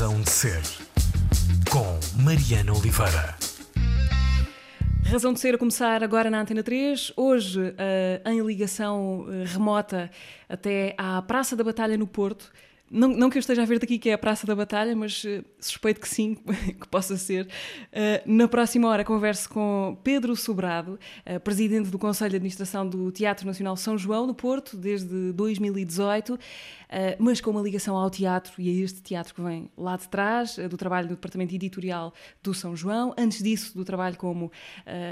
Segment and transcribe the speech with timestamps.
[0.00, 0.62] Razão de Ser,
[1.70, 3.36] com Mariana Oliveira.
[5.04, 10.10] Razão de ser a começar agora na Antena 3, hoje uh, em ligação uh, remota
[10.48, 12.50] até à Praça da Batalha no Porto.
[12.90, 15.22] Não, não, que eu esteja a ver daqui que é a Praça da Batalha, mas
[15.22, 16.34] uh, suspeito que sim,
[16.80, 17.46] que possa ser.
[17.46, 17.48] Uh,
[18.26, 23.46] na próxima hora converso com Pedro Sobrado, uh, presidente do Conselho de Administração do Teatro
[23.46, 26.36] Nacional São João, no Porto, desde 2018,
[27.20, 30.56] mas com uma ligação ao teatro e a este teatro que vem lá de trás,
[30.56, 32.12] do trabalho do Departamento Editorial
[32.42, 34.50] do São João, antes disso, do trabalho como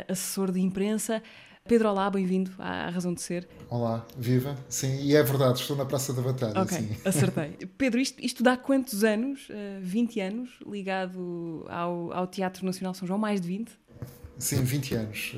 [0.08, 1.22] assessor de imprensa.
[1.68, 3.46] Pedro, olá, bem-vindo à Razão de Ser.
[3.68, 4.56] Olá, viva.
[4.70, 6.62] Sim, e é verdade, estou na Praça da Batalha.
[6.62, 6.96] Ok, sim.
[7.04, 7.58] acertei.
[7.77, 9.50] Pedro, isto, isto dá quantos anos?
[9.50, 13.18] Uh, 20 anos ligado ao, ao Teatro Nacional São João?
[13.18, 13.70] Mais de 20?
[14.38, 15.36] Sim, 20 anos.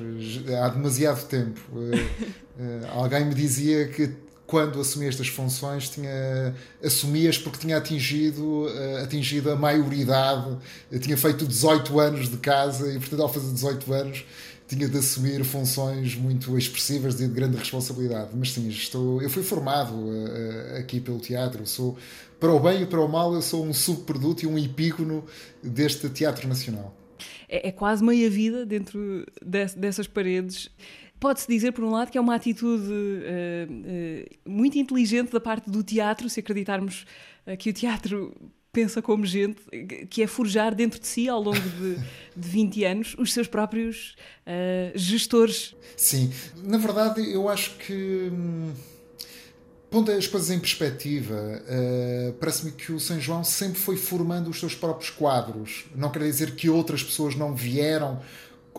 [0.63, 1.59] Há demasiado tempo.
[1.73, 4.15] Uh, uh, alguém me dizia que
[4.47, 8.67] quando assumi estas funções tinha assumias porque tinha atingido
[9.01, 10.57] atingido a maioridade
[10.91, 14.25] eu tinha feito 18 anos de casa e portanto ao fazer 18 anos
[14.71, 18.29] tinha de assumir funções muito expressivas e de grande responsabilidade.
[18.33, 21.97] Mas sim, estou, eu fui formado uh, aqui pelo teatro, sou,
[22.39, 25.25] para o bem e para o mal, eu sou um subproduto e um epígono
[25.61, 26.95] deste teatro nacional.
[27.49, 30.69] É, é quase meia vida dentro de, dessas paredes.
[31.19, 35.69] Pode-se dizer, por um lado, que é uma atitude uh, uh, muito inteligente da parte
[35.69, 37.05] do teatro, se acreditarmos
[37.57, 38.31] que o teatro
[38.71, 39.61] pensa como gente,
[40.09, 41.95] que é forjar dentro de si, ao longo de,
[42.35, 44.15] de 20 anos, os seus próprios
[44.47, 45.75] uh, gestores.
[45.97, 46.31] Sim,
[46.63, 48.29] na verdade, eu acho que.
[48.31, 48.71] Hum,
[49.89, 54.57] pondo as coisas em perspectiva, uh, parece-me que o São João sempre foi formando os
[54.57, 55.85] seus próprios quadros.
[55.93, 58.21] Não quer dizer que outras pessoas não vieram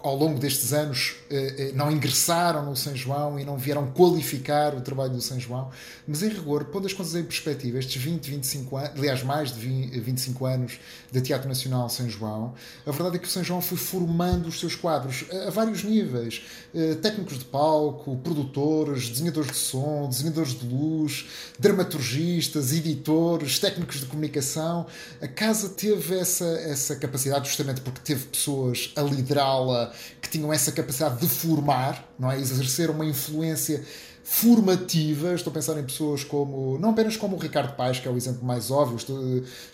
[0.03, 4.75] ao longo destes anos eh, eh, não ingressaram no São João e não vieram qualificar
[4.75, 5.71] o trabalho do São João,
[6.07, 9.61] mas em rigor, pondo as coisas em perspectiva, estes 20, 25 anos, aliás, mais de
[9.61, 10.81] 20, 25 anos
[11.13, 12.55] da Teatro Nacional São João,
[12.85, 16.43] a verdade é que o São João foi formando os seus quadros a, vários níveis:
[16.75, 21.27] eh, técnicos de palco, produtores, desenhadores de som, desenhadores de luz,
[21.59, 24.87] dramaturgistas, editores, técnicos de comunicação.
[25.21, 30.73] A casa teve essa, essa capacidade, justamente porque teve pessoas a liderá-la que tinham essa
[30.73, 32.39] capacidade de formar, não é?
[32.39, 33.85] exercer uma influência
[34.25, 35.35] formativa.
[35.35, 38.17] Estou a pensar em pessoas como, não apenas como o Ricardo Paes, que é o
[38.17, 38.99] exemplo mais óbvio,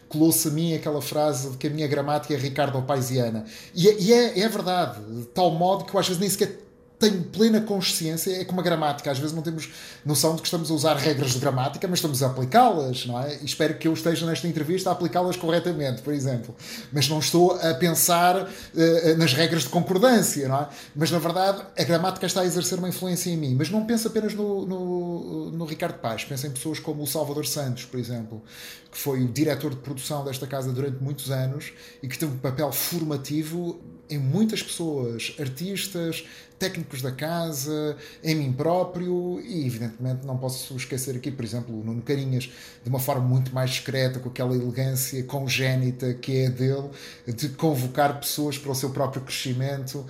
[0.08, 3.44] colou-se a mim aquela frase de que a minha gramática é Ricardo Paisiana.
[3.74, 6.67] E, é, e é, é verdade, de tal modo que eu às vezes nem sequer
[6.98, 9.70] tenho plena consciência, é como a gramática, às vezes não temos
[10.04, 13.36] noção de que estamos a usar regras de gramática, mas estamos a aplicá-las, não é?
[13.40, 16.56] E espero que eu esteja nesta entrevista a aplicá-las corretamente, por exemplo.
[16.92, 20.68] Mas não estou a pensar uh, nas regras de concordância, não é?
[20.94, 23.54] Mas na verdade a gramática está a exercer uma influência em mim.
[23.54, 27.46] Mas não penso apenas no, no, no Ricardo Paz, penso em pessoas como o Salvador
[27.46, 28.42] Santos, por exemplo,
[28.90, 31.72] que foi o diretor de produção desta casa durante muitos anos
[32.02, 33.78] e que teve um papel formativo
[34.10, 36.24] em muitas pessoas, artistas,
[36.58, 41.84] técnicos da casa, em mim próprio e, evidentemente, não posso esquecer aqui, por exemplo, o
[41.84, 42.50] Nuno Carinhas,
[42.82, 46.90] de uma forma muito mais discreta, com aquela elegância congénita que é dele,
[47.26, 50.04] de convocar pessoas para o seu próprio crescimento,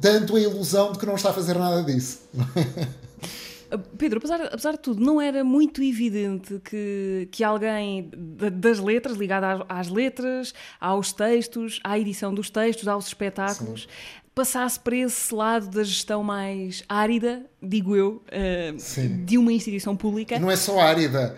[0.00, 2.20] dando a ilusão de que não está a fazer nada disso.
[3.98, 8.10] Pedro, apesar, apesar de tudo, não era muito evidente que, que alguém
[8.52, 14.27] das letras, ligado às, às letras, aos textos, à edição dos textos, aos espetáculos, Sim
[14.38, 20.38] passasse para esse lado da gestão mais árida, digo eu, uh, de uma instituição pública.
[20.38, 21.34] Não é só árida.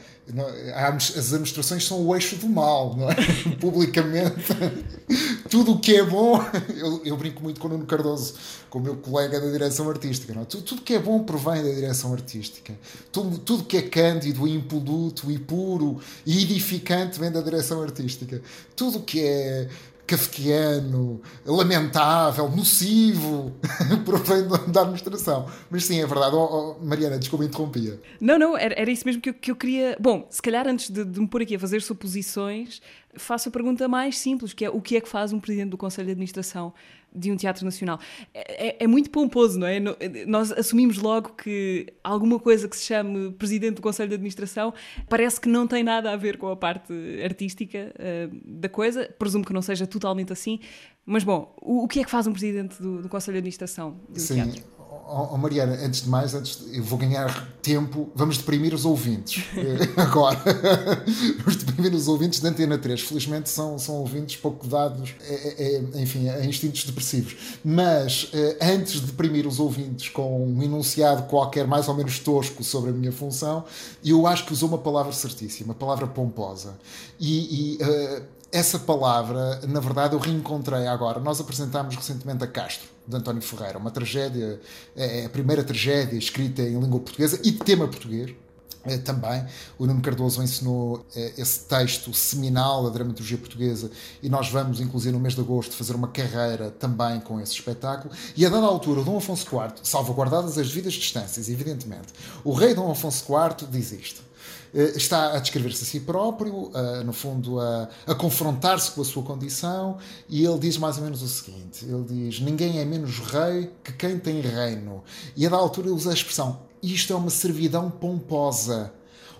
[0.75, 3.15] As administrações são o eixo do mal, não é?
[3.59, 4.55] Publicamente.
[5.49, 6.39] Tudo o que é bom.
[6.77, 8.35] Eu, eu, brinco muito com o Nuno Cardoso,
[8.71, 10.33] com o meu colega da direção artística.
[10.33, 10.45] Não é?
[10.45, 12.73] tudo, tudo que é bom provém da direção artística.
[13.11, 18.41] Tudo, tudo que é cândido, impoluto e puro e edificante vem da direção artística.
[18.77, 19.69] Tudo que é
[20.11, 23.53] kafkiano, lamentável, nocivo,
[24.05, 25.47] provém da administração.
[25.71, 26.35] Mas sim, é verdade.
[26.35, 28.01] Oh, oh, Mariana, desculpa, interrompia.
[28.21, 29.97] Não, não, era, era isso mesmo que eu, que eu queria.
[30.01, 32.83] Bom, se calhar antes de, de me pôr aqui a fazer suposições,
[33.17, 35.79] faço a pergunta mais simples, que é o que é que faz um presidente do
[35.79, 36.75] Conselho de Administração
[37.15, 37.99] de um teatro nacional?
[38.33, 39.81] É, é, é, muito pomposo, não é?
[40.27, 44.73] Nós assumimos logo que alguma coisa que se chame presidente do Conselho de Administração
[45.09, 46.93] parece que não tem nada a ver com a parte
[47.25, 49.09] artística uh, da coisa.
[49.19, 50.61] Presumo que não seja totalmente assim.
[51.05, 54.01] Mas, bom, o, o que é que faz um presidente do, do Conselho de Administração
[54.09, 54.35] de um Sim.
[54.35, 54.80] teatro?
[55.11, 59.45] Oh, Mariana, antes de mais, antes de, eu vou ganhar tempo, vamos deprimir os ouvintes
[59.57, 60.41] eh, agora.
[61.39, 63.01] vamos deprimir os ouvintes da Antena 3.
[63.01, 67.37] Felizmente são, são ouvintes pouco dados, é, é, enfim, a instintos depressivos.
[67.65, 72.63] Mas eh, antes de deprimir os ouvintes com um enunciado qualquer mais ou menos tosco
[72.63, 73.65] sobre a minha função,
[74.05, 76.79] eu acho que usou uma palavra certíssima, uma palavra pomposa.
[77.19, 78.23] E, e uh,
[78.53, 81.21] essa palavra, na verdade, eu reencontrei agora.
[81.21, 84.61] Nós apresentámos recentemente a Castro, de António Ferreira, uma tragédia,
[84.97, 88.35] é a primeira tragédia escrita em língua portuguesa e de tema português.
[88.83, 89.45] É, também
[89.79, 93.91] o Nuno Cardoso ensinou é, esse texto seminal da dramaturgia portuguesa
[94.23, 98.11] e nós vamos, inclusive no mês de agosto, fazer uma carreira também com esse espetáculo.
[98.35, 102.09] E a dada altura, Dom Afonso IV, salvaguardadas as devidas distâncias, evidentemente,
[102.43, 104.30] o rei Dom Afonso IV diz isto.
[104.73, 106.71] Eh, está a descrever-se a si próprio,
[107.05, 111.23] no fundo a, a confrontar-se com a sua condição, e ele diz mais ou menos
[111.23, 115.03] o seguinte: ele diz, ninguém é menos rei que quem tem reino.
[115.37, 118.93] E a da altura usa a expressão: isto é uma servidão pomposa,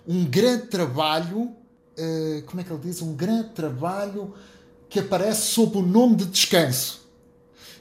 [0.07, 3.01] um grande trabalho, uh, como é que ele diz?
[3.01, 4.33] Um grande trabalho
[4.89, 7.00] que aparece sob o nome de descanso.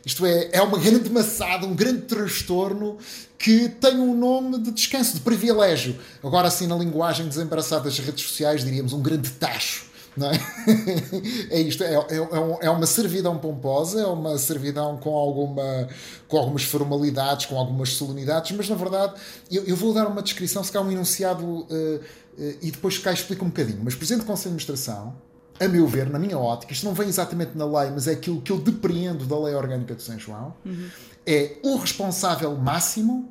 [0.04, 2.98] Isto é, é uma grande maçada, um grande transtorno
[3.38, 5.98] que tem um nome de descanso, de privilégio.
[6.22, 9.90] Agora, assim, na linguagem desembaraçada das redes sociais, diríamos um grande tacho.
[10.18, 11.54] É?
[11.56, 12.16] é isto, é, é,
[12.62, 15.88] é, uma servidão pomposa, é uma servidão com, alguma,
[16.26, 19.14] com algumas formalidades, com algumas solenidades, mas na verdade
[19.50, 23.12] eu, eu vou dar uma descrição, se calhar um enunciado, uh, uh, e depois cá
[23.12, 23.80] explico um bocadinho.
[23.84, 25.14] Mas Presidente do Conselho de Administração,
[25.60, 28.40] a meu ver, na minha ótica, isto não vem exatamente na lei, mas é aquilo
[28.40, 30.88] que eu depreendo da Lei Orgânica de São João, uhum.
[31.26, 33.30] é o responsável máximo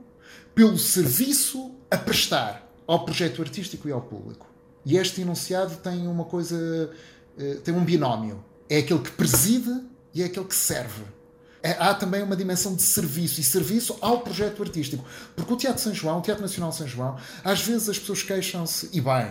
[0.53, 4.47] pelo serviço a prestar ao projeto artístico e ao público.
[4.85, 6.91] E este enunciado tem uma coisa,
[7.37, 8.43] eh, tem um binómio.
[8.69, 9.81] É aquele que preside
[10.13, 11.03] e é aquele que serve.
[11.61, 15.03] É, há também uma dimensão de serviço e serviço ao projeto artístico.
[15.35, 18.89] Porque o Teatro São João, o Teatro Nacional São João, às vezes as pessoas queixam-se,
[18.93, 19.29] e bem,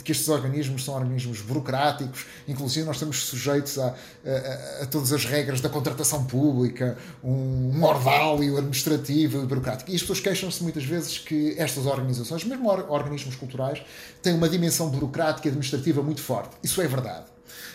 [0.00, 3.94] de que estes organismos são organismos burocráticos, inclusive nós estamos sujeitos a,
[4.24, 9.90] a, a todas as regras da contratação pública, um, um ordálio administrativo e burocrático.
[9.90, 13.82] E as pessoas queixam-se muitas vezes que estas organizações, mesmo or, organismos culturais,
[14.22, 16.56] têm uma dimensão burocrática e administrativa muito forte.
[16.62, 17.26] Isso é verdade.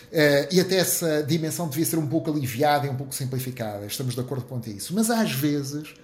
[0.06, 3.86] Uh, e até essa dimensão devia ser um pouco aliviada e um pouco simplificada.
[3.86, 4.92] Estamos de acordo a isso.
[4.94, 5.94] Mas às vezes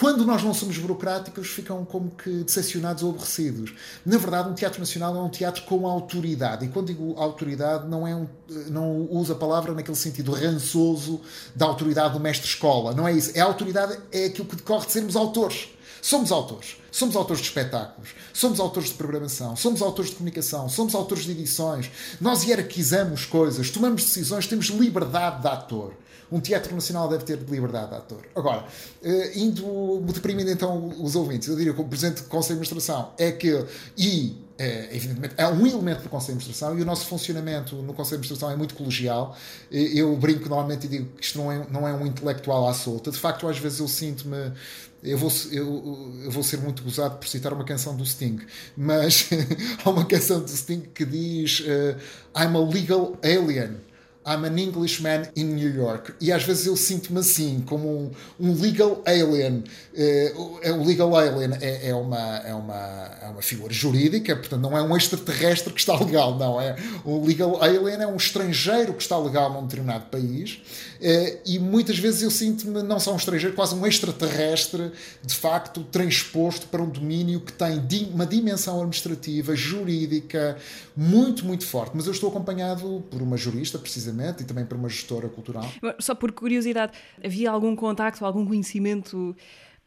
[0.00, 3.74] quando nós não somos burocráticos, ficam como que decepcionados ou aborrecidos.
[4.04, 6.64] Na verdade, um teatro nacional é um teatro com autoridade.
[6.64, 8.26] E quando digo autoridade, não, é um,
[8.68, 11.20] não uso a palavra naquele sentido rançoso
[11.54, 12.94] da autoridade do mestre-escola.
[12.94, 13.32] Não é isso.
[13.34, 15.68] É a autoridade, é aquilo que decorre de sermos autores.
[16.02, 16.76] Somos autores.
[16.90, 21.30] Somos autores de espetáculos, somos autores de programação, somos autores de comunicação, somos autores de
[21.30, 21.90] edições.
[22.20, 25.94] Nós hierarquizamos coisas, tomamos decisões, temos liberdade de ator.
[26.32, 28.20] Um teatro nacional deve ter liberdade de ator.
[28.34, 28.64] Agora,
[29.02, 33.12] uh, indo deprimindo então os ouvintes, eu diria que o Presidente do Conselho de Administração
[33.18, 33.64] é que,
[33.96, 37.94] e é, evidentemente, é um elemento do Conselho de Administração e o nosso funcionamento no
[37.94, 39.36] Conselho de Administração é muito colegial.
[39.70, 43.10] Eu brinco normalmente e digo que isto não é, não é um intelectual à solta.
[43.10, 44.52] De facto, às vezes eu sinto-me.
[45.02, 48.38] Eu vou, eu, eu, vou ser muito gozado por citar uma canção do Sting,
[48.76, 49.30] mas
[49.82, 51.96] há uma canção do Sting que diz uh,
[52.38, 53.78] I'm a legal alien.
[54.26, 56.12] I'm an Englishman in New York.
[56.20, 59.64] E às vezes eu sinto-me assim, como um, um legal alien.
[59.94, 64.76] Uh, o legal alien é, é, uma, é, uma, é uma figura jurídica, portanto não
[64.76, 66.60] é um extraterrestre que está legal, não.
[66.60, 66.76] É,
[67.06, 70.60] um legal alien é um estrangeiro que está legal num determinado país.
[71.00, 74.92] Uh, e muitas vezes eu sinto-me não só um estrangeiro, quase um extraterrestre,
[75.24, 77.82] de facto, transposto para um domínio que tem
[78.12, 80.58] uma dimensão administrativa, jurídica,
[80.94, 81.92] muito, muito forte.
[81.94, 85.64] Mas eu estou acompanhado por uma jurista, precisamente e também para uma gestora cultural.
[85.98, 86.92] Só por curiosidade,
[87.24, 89.34] havia algum contacto, algum conhecimento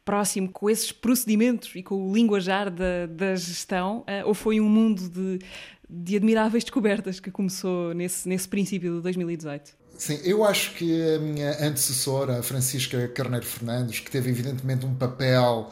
[0.04, 4.68] próximo com esses procedimentos e com o linguajar da, da gestão, uh, ou foi um
[4.68, 5.40] mundo de,
[5.88, 9.83] de admiráveis descobertas que começou nesse, nesse princípio de 2018?
[9.96, 14.96] Sim, eu acho que a minha antecessora, a Francisca Carneiro Fernandes, que teve evidentemente um
[14.96, 15.72] papel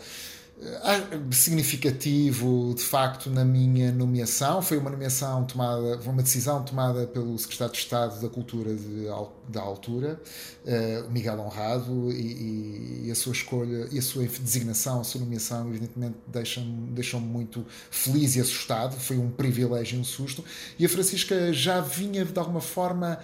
[1.31, 7.35] significativo de facto na minha nomeação foi uma nomeação tomada foi uma decisão tomada pelo
[7.39, 9.07] secretário de Estado da Cultura de,
[9.49, 10.21] da altura
[10.63, 15.67] uh, Miguel Honrado e, e, a sua escolha e a sua designação a sua nomeação
[15.67, 20.45] evidentemente deixam muito feliz e assustado foi um privilégio e um susto
[20.77, 23.17] e a Francisca já vinha de alguma forma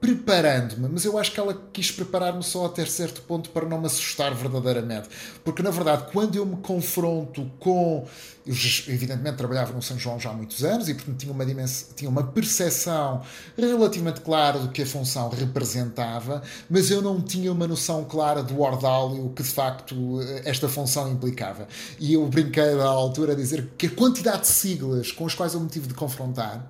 [0.00, 3.86] preparando-me, mas eu acho que ela quis preparar-me só até certo ponto para não me
[3.86, 5.08] assustar verdadeiramente.
[5.42, 8.06] Porque, na verdade, quando eu me confronto com.
[8.46, 11.88] Eu, evidentemente, trabalhava no São João já há muitos anos e, portanto, tinha uma, dimensão,
[11.94, 13.22] tinha uma percepção
[13.56, 18.60] relativamente clara do que a função representava, mas eu não tinha uma noção clara do
[18.60, 21.66] ordálio que, de facto, esta função implicava.
[21.98, 25.54] E eu brinquei à altura a dizer que a quantidade de siglas com as quais
[25.54, 26.64] eu me tive de confrontar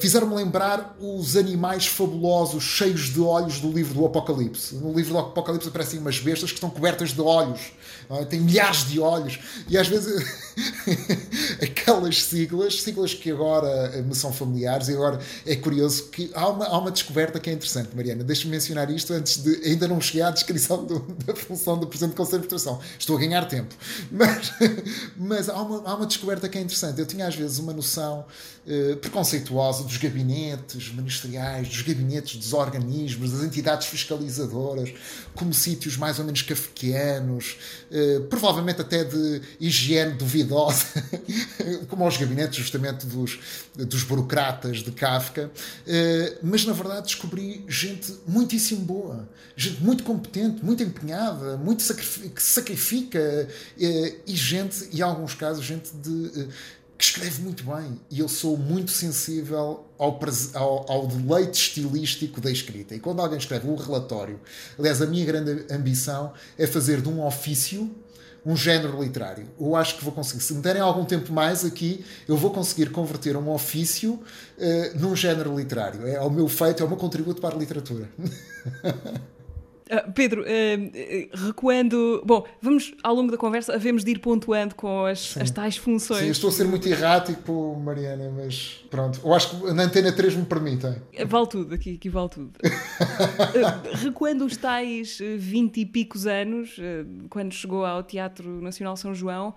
[0.00, 4.74] fizeram-me lembrar os animais fabulosos cheios de olhos do livro do Apocalipse.
[4.76, 7.72] No livro do Apocalipse aparecem umas bestas que estão cobertas de olhos,
[8.10, 8.24] é?
[8.24, 9.38] têm milhares de olhos,
[9.68, 10.24] e às vezes
[11.62, 16.66] aquelas siglas, siglas que agora me são familiares, e agora é curioso que há uma,
[16.66, 18.24] há uma descoberta que é interessante, Mariana.
[18.24, 19.60] Deixa-me mencionar isto antes de.
[19.64, 22.80] Ainda não cheguei à descrição do, da função do Presidente do Conselho de Administração.
[22.98, 23.74] Estou a ganhar tempo.
[24.10, 24.52] Mas,
[25.16, 26.98] mas há, uma, há uma descoberta que é interessante.
[26.98, 28.24] Eu tinha às vezes uma noção
[28.66, 34.92] eh, preconceituosa dos gabinetes ministeriais, dos gabinetes dos organismos, das entidades fiscalizadoras,
[35.34, 37.56] como sítios mais ou menos kafkianos,
[37.90, 40.84] eh, provavelmente até de higiene duvidosa,
[41.88, 43.38] como aos gabinetes justamente dos,
[43.74, 45.50] dos burocratas de Kafka.
[45.86, 49.26] Eh, mas na verdade descobri gente muitíssimo boa,
[49.56, 53.48] gente muito competente, muito empenhada, muito que sacrifica
[53.78, 56.48] e gente, e em alguns casos, gente de
[57.00, 60.20] que escreve muito bem e eu sou muito sensível ao,
[60.54, 62.94] ao, ao, deleite estilístico da escrita.
[62.94, 64.38] E quando alguém escreve um relatório,
[64.78, 67.90] aliás, a minha grande ambição é fazer de um ofício
[68.44, 69.46] um género literário.
[69.58, 70.42] Eu acho que vou conseguir.
[70.42, 75.16] Se me derem algum tempo mais aqui, eu vou conseguir converter um ofício uh, num
[75.16, 76.06] género literário.
[76.06, 78.08] É o meu feito, é o meu contributo para a literatura.
[79.90, 82.22] Uh, Pedro, uh, recuando.
[82.24, 86.20] Bom, vamos ao longo da conversa, havemos de ir pontuando com as, as tais funções.
[86.20, 89.20] Sim, estou a ser muito errático, Mariana, mas pronto.
[89.24, 90.94] Eu acho que na Antena 3 me permitem.
[91.26, 92.52] Vale tudo, aqui, aqui vale tudo.
[92.64, 96.76] uh, recuando os tais 20 e picos anos,
[97.28, 99.54] quando chegou ao Teatro Nacional São João.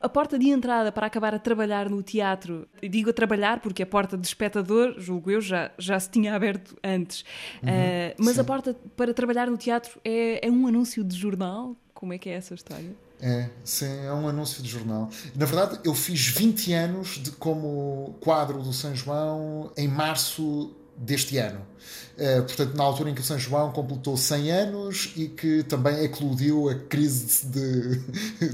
[0.00, 3.86] A porta de entrada para acabar a trabalhar no teatro, digo a trabalhar porque a
[3.86, 7.24] porta de espectador, julgo eu, já, já se tinha aberto antes.
[7.62, 8.40] Uhum, uh, mas sim.
[8.40, 11.76] a porta para trabalhar no teatro é, é um anúncio de jornal?
[11.94, 12.94] Como é que é essa história?
[13.20, 15.08] É, sim, é um anúncio de jornal.
[15.34, 21.38] Na verdade, eu fiz 20 anos de, como quadro do São João em março deste
[21.38, 21.60] ano.
[22.16, 26.02] Uh, portanto, na altura em que o São João completou 100 anos e que também
[26.02, 27.98] eclodiu a crise de,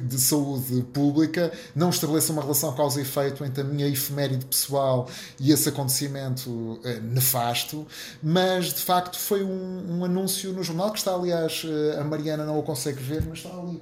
[0.01, 5.09] de saúde pública, não estabeleça uma relação causa e efeito entre a minha efeméride pessoal
[5.39, 7.87] e esse acontecimento uh, nefasto,
[8.21, 12.45] mas de facto foi um, um, anúncio no jornal que está, aliás, uh, a Mariana
[12.45, 13.81] não o consegue ver, mas está ali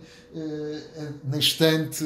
[1.24, 2.04] na estante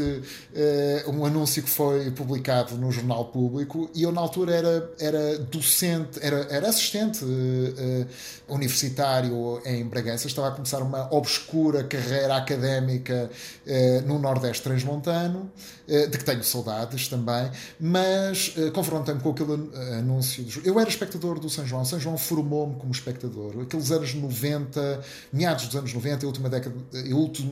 [1.08, 6.18] um anúncio que foi publicado no jornal público e eu na altura era, era docente,
[6.22, 7.22] era, era assistente
[7.64, 13.30] uh, universitário em Bragança, estava a começar uma obscura carreira académica
[13.66, 15.50] uh, no Nordeste Transmontano,
[15.86, 19.52] de que tenho saudades também, mas confrontei-me com aquele
[19.98, 20.42] anúncio.
[20.44, 20.66] De...
[20.66, 23.60] Eu era espectador do São João, São João formou-me como espectador.
[23.62, 25.00] Aqueles anos 90,
[25.32, 26.74] meados dos anos 90, a última década,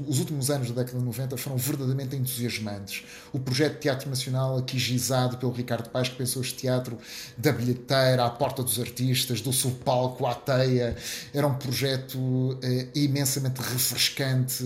[0.08, 3.04] os últimos anos da década de 90 foram verdadeiramente entusiasmantes.
[3.32, 6.98] O projeto de Teatro Nacional, aqui gizado pelo Ricardo Paes, que pensou este teatro
[7.36, 10.96] da bilheteira, à porta dos artistas, do subpalco à teia,
[11.32, 14.64] era um projeto eh, imensamente refrescante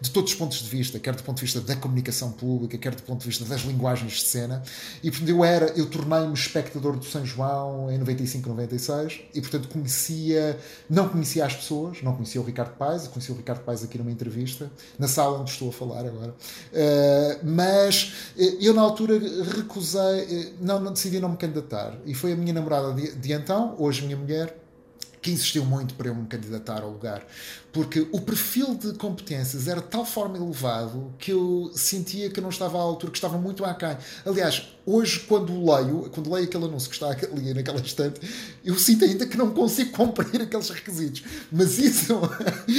[0.00, 2.94] de todos os pontos de vista, quer do ponto de vista da comunicação pública, quer
[2.94, 4.62] do ponto de vista das linguagens de cena.
[5.02, 9.68] E portanto eu era, eu tornei-me espectador do São João em 95, 96 e portanto
[9.68, 10.58] conhecia,
[10.88, 14.10] não conhecia as pessoas, não conhecia o Ricardo Paes, conhecia o Ricardo Paes aqui numa
[14.10, 16.34] entrevista, na sala onde estou a falar agora.
[16.72, 19.18] Uh, mas uh, eu na altura
[19.56, 23.32] recusei, uh, não, não, decidi não me candidatar e foi a minha namorada de, de
[23.32, 24.65] então, hoje minha mulher,
[25.26, 27.26] que insistiu muito para eu me candidatar ao lugar,
[27.72, 32.48] porque o perfil de competências era de tal forma elevado que eu sentia que não
[32.48, 33.96] estava à altura, que estava muito aquém.
[34.24, 38.20] Aliás, hoje, quando leio, quando leio aquele anúncio que está ali naquela estante,
[38.64, 41.24] eu sinto ainda que não consigo cumprir aqueles requisitos.
[41.50, 42.14] Mas isso,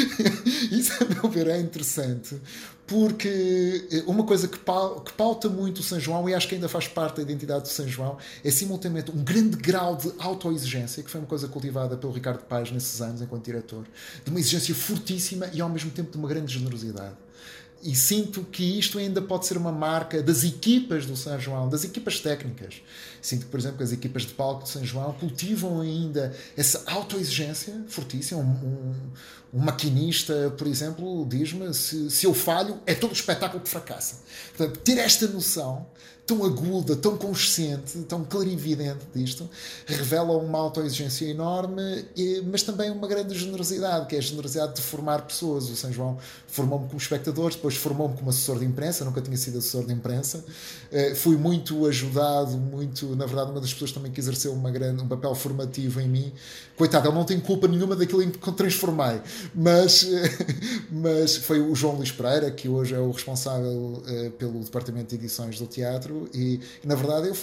[0.72, 2.40] isso a meu ver, é interessante,
[2.88, 6.88] porque eh, uma coisa que pauta muito o São João, e acho que ainda faz
[6.88, 11.20] parte da identidade do São João, é simultaneamente um grande grau de autoexigência, que foi
[11.20, 13.86] uma coisa cultivada pelo Ricardo Paz nesses anos enquanto diretor,
[14.24, 17.27] de uma exigência fortíssima e ao mesmo tempo de uma grande generosidade.
[17.82, 21.84] E sinto que isto ainda pode ser uma marca das equipas do São João, das
[21.84, 22.82] equipas técnicas.
[23.28, 26.82] Sinto que, por exemplo, que as equipas de palco de São João cultivam ainda essa
[26.86, 28.40] autoexigência fortíssima.
[28.40, 28.96] Um, um,
[29.56, 34.22] um maquinista, por exemplo, diz-me: se, se eu falho, é todo o espetáculo que fracassa.
[34.56, 35.86] Portanto, ter esta noção
[36.28, 39.50] tão aguda, tão consciente, tão clarividente disto,
[39.86, 42.06] revela uma autoexigência enorme,
[42.52, 45.70] mas também uma grande generosidade, que é a generosidade de formar pessoas.
[45.70, 49.60] O São João formou-me como espectador, depois formou-me como assessor de imprensa, nunca tinha sido
[49.60, 50.44] assessor de imprensa.
[50.92, 55.02] Eh, fui muito ajudado, muito, na verdade, uma das pessoas também que exerceu uma grande,
[55.04, 56.32] um papel formativo em mim.
[56.78, 59.20] Coitado, ele não tem culpa nenhuma daquilo em que transformei,
[59.54, 60.08] mas,
[60.92, 65.16] mas foi o João Luís Pereira, que hoje é o responsável eh, pelo departamento de
[65.16, 67.36] edições do teatro e, na verdade, eu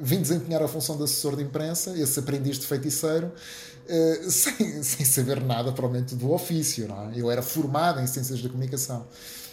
[0.00, 5.04] vim desempenhar a função de assessor de imprensa, esse aprendiz de feiticeiro, uh, sem, sem
[5.06, 6.88] saber nada, provavelmente, do ofício.
[6.88, 7.12] Não é?
[7.14, 9.06] Eu era formado em Ciências da Comunicação.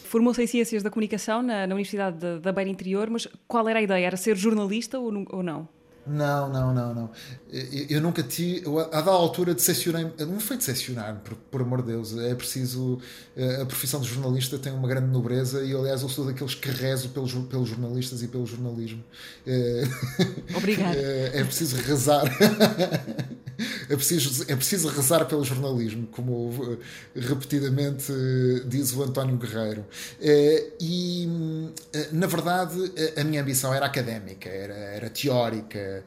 [0.07, 3.79] Formou-se em Ciências da Comunicação na, na Universidade da, da Beira Interior, mas qual era
[3.79, 4.07] a ideia?
[4.07, 5.67] Era ser jornalista ou, ou não?
[6.07, 7.09] Não, não, não, não.
[7.51, 8.63] Eu, eu nunca tive.
[8.91, 10.09] A dada altura decepcionei.
[10.19, 12.17] Não foi decepcionar, por, por amor de Deus.
[12.17, 12.99] É preciso.
[13.61, 17.09] A profissão de jornalista tem uma grande nobreza e, aliás, eu sou daqueles que rezo
[17.09, 19.03] pelos, pelos jornalistas e pelo jornalismo.
[20.55, 20.95] Obrigado.
[20.95, 22.23] É, é preciso rezar.
[23.89, 26.77] É preciso, é preciso rezar pelo jornalismo, como
[27.15, 28.11] repetidamente
[28.65, 29.85] diz o António Guerreiro.
[30.79, 31.27] E,
[32.11, 36.03] na verdade, a minha ambição era académica, era, era teórica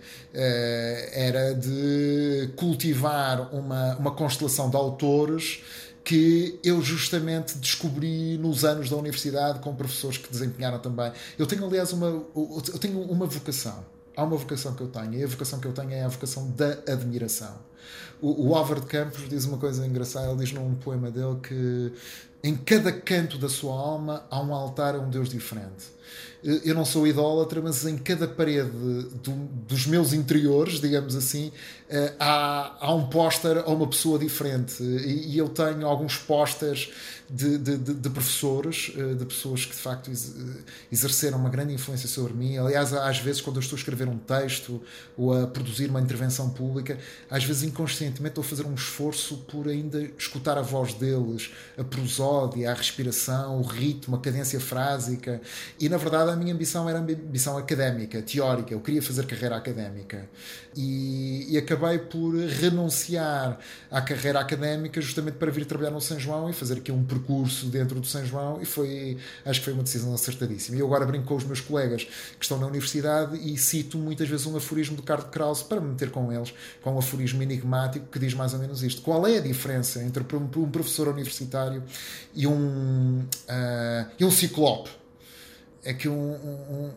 [1.12, 5.62] era de cultivar uma, uma constelação de autores
[6.02, 11.12] que eu justamente descobri nos anos da universidade com professores que desempenharam também.
[11.38, 13.84] Eu tenho, aliás, uma, eu tenho uma vocação.
[14.16, 16.50] Há uma vocação que eu tenho, e a vocação que eu tenho é a vocação
[16.50, 17.69] da admiração.
[18.20, 21.92] O, o Álvaro de Campos diz uma coisa engraçada, ele diz num poema dele que
[22.42, 26.00] em cada canto da sua alma há um altar a um Deus diferente
[26.42, 29.32] eu não sou idólatra, mas em cada parede do,
[29.68, 31.52] dos meus interiores, digamos assim,
[31.88, 34.82] eh, há, há um póster a uma pessoa diferente.
[34.82, 36.90] E, e eu tenho alguns pósteres
[37.32, 40.14] de, de, de, professores, eh, de pessoas que de facto eh,
[40.90, 42.58] exerceram uma grande influência sobre mim.
[42.58, 44.82] Aliás, às vezes, quando eu estou a escrever um texto
[45.16, 46.98] ou a produzir uma intervenção pública,
[47.30, 51.84] às vezes inconscientemente estou a fazer um esforço por ainda escutar a voz deles, a
[51.84, 55.40] prosódia, a respiração, o ritmo, a cadência frásica.
[55.78, 58.74] E na verdade, a minha ambição era ambição académica, teórica.
[58.74, 60.28] Eu queria fazer carreira académica.
[60.76, 63.58] E, e acabei por renunciar
[63.90, 67.04] à carreira académica justamente para vir trabalhar no São João e fazer aqui um
[67.66, 70.76] dentro do São João e foi, acho que foi uma decisão acertadíssima.
[70.76, 74.28] E eu agora brinco com os meus colegas que estão na universidade e cito muitas
[74.28, 78.06] vezes um aforismo do Carlos Krause para me meter com eles, com um aforismo enigmático
[78.06, 79.02] que diz mais ou menos isto.
[79.02, 81.82] Qual é a diferença entre um professor universitário
[82.34, 84.90] e um, uh, e um ciclope?
[85.84, 86.90] É que um, um,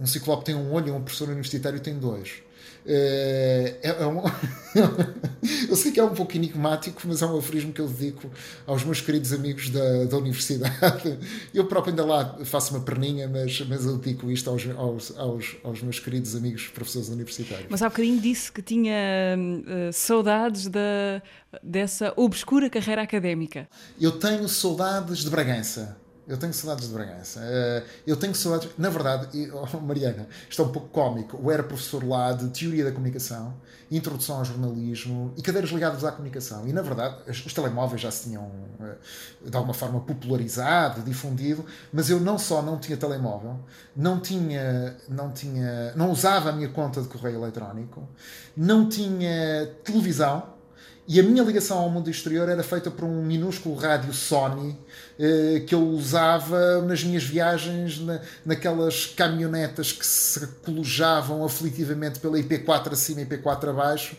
[0.00, 2.47] um ciclope tem um olho e um professor universitário tem dois.
[2.90, 4.22] É, é, é um,
[5.68, 8.30] eu sei que é um pouco enigmático, mas é um aforismo que eu dedico
[8.66, 11.18] aos meus queridos amigos da, da universidade.
[11.52, 15.56] Eu próprio ainda lá faço uma perninha, mas, mas eu dedico isto aos, aos, aos,
[15.64, 17.66] aos meus queridos amigos professores universitários.
[17.68, 21.22] Mas há bocadinho disse que tinha uh, saudades da,
[21.62, 23.68] dessa obscura carreira académica.
[24.00, 25.96] Eu tenho saudades de Bragança.
[26.28, 27.40] Eu tenho saudades de Bragança.
[27.42, 28.68] Eh, eu tenho saudades.
[28.76, 31.40] Na verdade, oh, Mariana, isto é um pouco cómico.
[31.42, 33.54] Eu era professor lá de Teoria da Comunicação,
[33.90, 36.68] Introdução ao Jornalismo e cadeiras ligadas à comunicação.
[36.68, 38.96] E, na verdade, os telemóveis já se tinham, eh,
[39.46, 43.58] de alguma forma, popularizado, difundido, mas eu não só não tinha telemóvel,
[43.96, 48.06] não tinha, não tinha, não usava a minha conta de correio eletrónico,
[48.54, 50.58] não tinha televisão
[51.10, 54.78] e a minha ligação ao mundo exterior era feita por um minúsculo rádio Sony
[55.66, 62.92] que eu usava nas minhas viagens, na, naquelas caminhonetas que se colojavam aflitivamente pela IP4
[62.92, 64.16] acima e IP4 abaixo.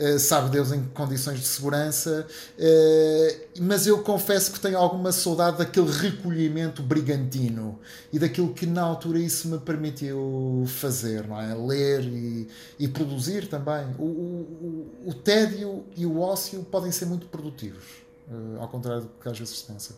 [0.00, 2.26] Eh, sabe Deus em condições de segurança,
[2.58, 7.78] eh, mas eu confesso que tenho alguma saudade daquele recolhimento brigantino
[8.10, 11.54] e daquilo que na altura isso me permitiu fazer, não é?
[11.54, 13.94] ler e, e produzir também.
[13.98, 17.84] O, o, o, tédio e o ócio podem ser muito produtivos,
[18.30, 19.94] eh, ao contrário do que às vezes se pensa.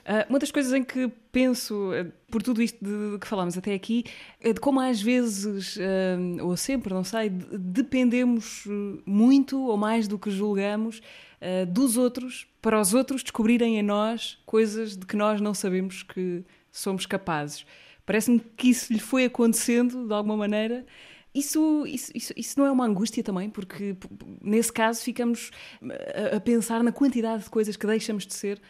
[0.00, 3.56] Uh, uma das coisas em que penso, uh, por tudo isto de, de, que falamos
[3.56, 4.04] até aqui,
[4.40, 8.64] é de como às vezes, uh, ou sempre, não sei, de, dependemos
[9.04, 11.00] muito ou mais do que julgamos
[11.72, 16.44] dos outros, para os outros descobrirem em nós coisas de que nós não sabemos que
[16.70, 17.64] somos capazes.
[18.04, 20.84] Parece-me que isso lhe foi acontecendo de alguma maneira.
[21.34, 23.96] Isso, isso, isso, isso, não é uma angústia também, porque
[24.42, 25.50] nesse caso ficamos
[26.32, 28.60] a, a pensar na quantidade de coisas que deixamos de ser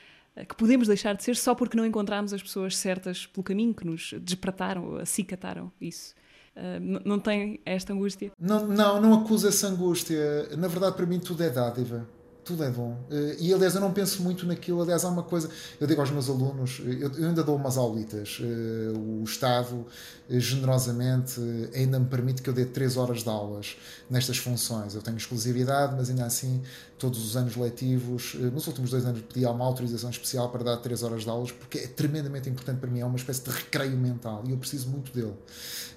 [0.48, 3.86] que podemos deixar de ser só porque não encontramos as pessoas certas pelo caminho que
[3.86, 6.14] nos despertaram, acicataram isso.
[6.56, 8.32] Uh, não tem esta angústia?
[8.38, 10.48] Não, não, não acuso essa angústia.
[10.56, 12.06] Na verdade, para mim, tudo é dádiva
[12.50, 12.96] tudo é bom.
[13.10, 14.82] Eh, e aliás, eu não penso muito naquilo.
[14.82, 18.40] Aliás, há uma coisa, eu digo aos meus alunos, eu, ainda dou umas aulitas.
[18.40, 19.86] O Estado
[20.28, 21.40] generosamente
[21.74, 23.76] ainda me permite que eu dê 3 horas de aulas
[24.08, 24.94] nestas funções.
[24.94, 26.62] Eu tenho exclusividade, mas ainda assim,
[27.00, 30.76] todos os anos letivos, eh, nos últimos dois anos pedi uma autorização especial para dar
[30.76, 33.96] 3 horas de aulas, porque é tremendamente importante para mim, é uma espécie de recreio
[33.96, 35.34] mental e eu preciso muito dele.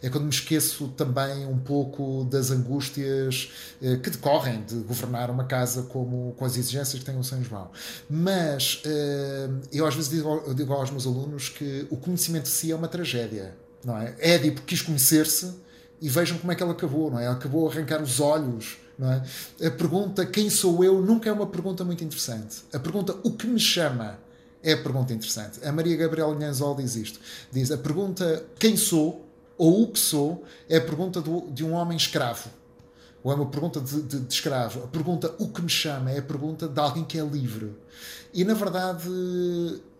[0.01, 5.43] É quando me esqueço também um pouco das angústias eh, que decorrem de governar uma
[5.43, 7.69] casa como, com as exigências que tem o São João.
[8.09, 12.49] Mas eh, eu às vezes digo, eu digo aos meus alunos que o conhecimento de
[12.49, 14.15] si é uma tragédia não é?
[14.19, 15.53] Édipo quis conhecer-se
[16.01, 17.25] e vejam como é que ela acabou, não é?
[17.25, 19.67] Ela acabou a arrancar os olhos, é?
[19.67, 22.63] A pergunta quem sou eu nunca é uma pergunta muito interessante.
[22.73, 24.19] A pergunta o que me chama
[24.62, 25.65] É a pergunta interessante.
[25.65, 27.19] A Maria Gabriela Nhanzol diz isto.
[27.51, 29.25] Diz, a pergunta quem sou
[29.58, 32.49] ou o que sou é a pergunta do, de um homem escravo.
[33.23, 34.84] Ou é uma pergunta de, de, de, escravo.
[34.84, 37.73] A pergunta o que me chama é a pergunta de alguém que é livre.
[38.34, 39.10] E na verdade,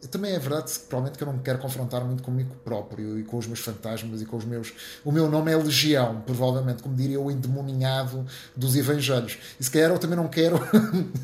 [0.09, 3.37] também é verdade provavelmente que eu não me quero confrontar muito comigo próprio e com
[3.37, 4.73] os meus fantasmas e com os meus.
[5.03, 9.37] O meu nome é Legião, provavelmente, como diria o endemoninhado dos Evangelhos.
[9.59, 10.59] E se calhar eu também não quero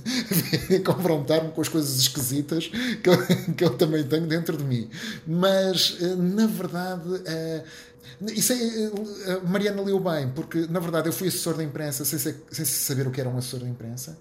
[0.86, 4.90] confrontar-me com as coisas esquisitas que eu, que eu também tenho dentro de mim.
[5.26, 7.10] Mas, eh, na verdade.
[7.10, 7.90] Uh,
[8.34, 12.20] isso é, eh, Mariana leu bem, porque na verdade eu fui assessor da imprensa sem,
[12.20, 14.18] ser, sem saber o que era um assessor da imprensa.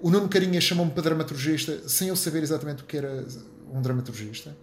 [0.00, 3.26] O Nuno Carinha chamou-me para dramaturgista sem eu saber exatamente o que era
[3.72, 4.56] um dramaturgista.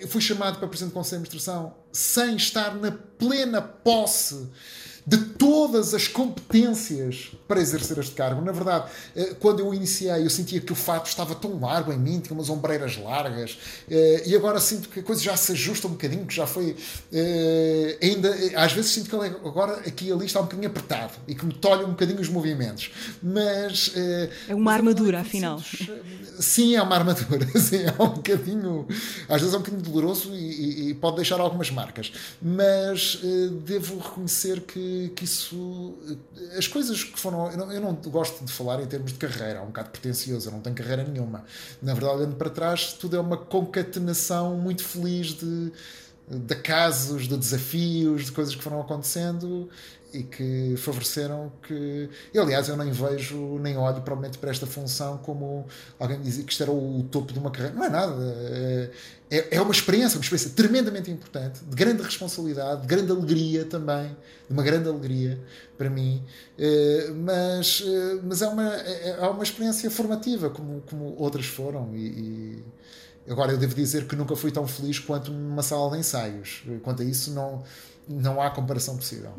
[0.00, 4.48] Eu fui chamado para presidente do Conselho de Administração sem estar na plena posse
[5.10, 8.40] de todas as competências para exercer este cargo.
[8.42, 11.98] Na verdade, eh, quando eu iniciei, eu sentia que o fato estava tão largo em
[11.98, 13.58] mim, tinha umas ombreiras largas,
[13.90, 16.76] eh, e agora sinto que a coisa já se ajusta um bocadinho, que já foi.
[17.12, 21.34] Eh, ainda, às vezes sinto que agora aqui e ali está um bocadinho apertado e
[21.34, 22.92] que me tolhe um bocadinho os movimentos.
[23.20, 23.90] Mas.
[24.48, 25.60] É uma armadura, afinal.
[26.38, 27.48] Sim, é uma armadura.
[27.58, 28.86] Sim, é um bocadinho.
[29.28, 32.12] Às vezes é um bocadinho doloroso e, e pode deixar algumas marcas.
[32.40, 33.18] Mas
[33.64, 35.98] devo reconhecer que que, isso.
[36.56, 37.50] As coisas que foram.
[37.50, 40.48] Eu não, eu não, gosto de falar em termos de carreira, é um bocado pretencioso,
[40.48, 41.44] eu não tenho carreira nenhuma.
[41.82, 45.72] Na verdade, olhando para trás, tudo é uma concatenação muito feliz de,
[46.28, 49.68] de casos, de desafios, de coisas que foram acontecendo
[50.12, 52.08] e que favoreceram que.
[52.36, 55.66] Aliás, eu nem vejo, nem olho provavelmente para esta função como
[55.98, 57.76] alguém dizia que isto era o topo de uma carreira.
[57.76, 58.14] Não é nada.
[58.20, 58.90] É,
[59.30, 64.16] é, é uma experiência, uma experiência tremendamente importante, de grande responsabilidade, de grande alegria também,
[64.48, 65.40] de uma grande alegria
[65.78, 66.22] para mim.
[66.58, 71.94] É, mas, é, mas é, uma, é, é uma experiência formativa, como, como outras foram.
[71.94, 72.64] e, e
[73.28, 76.64] Agora, eu devo dizer que nunca fui tão feliz quanto numa sala de ensaios.
[76.82, 77.62] Quanto a isso, não,
[78.10, 79.32] não há comparação possível.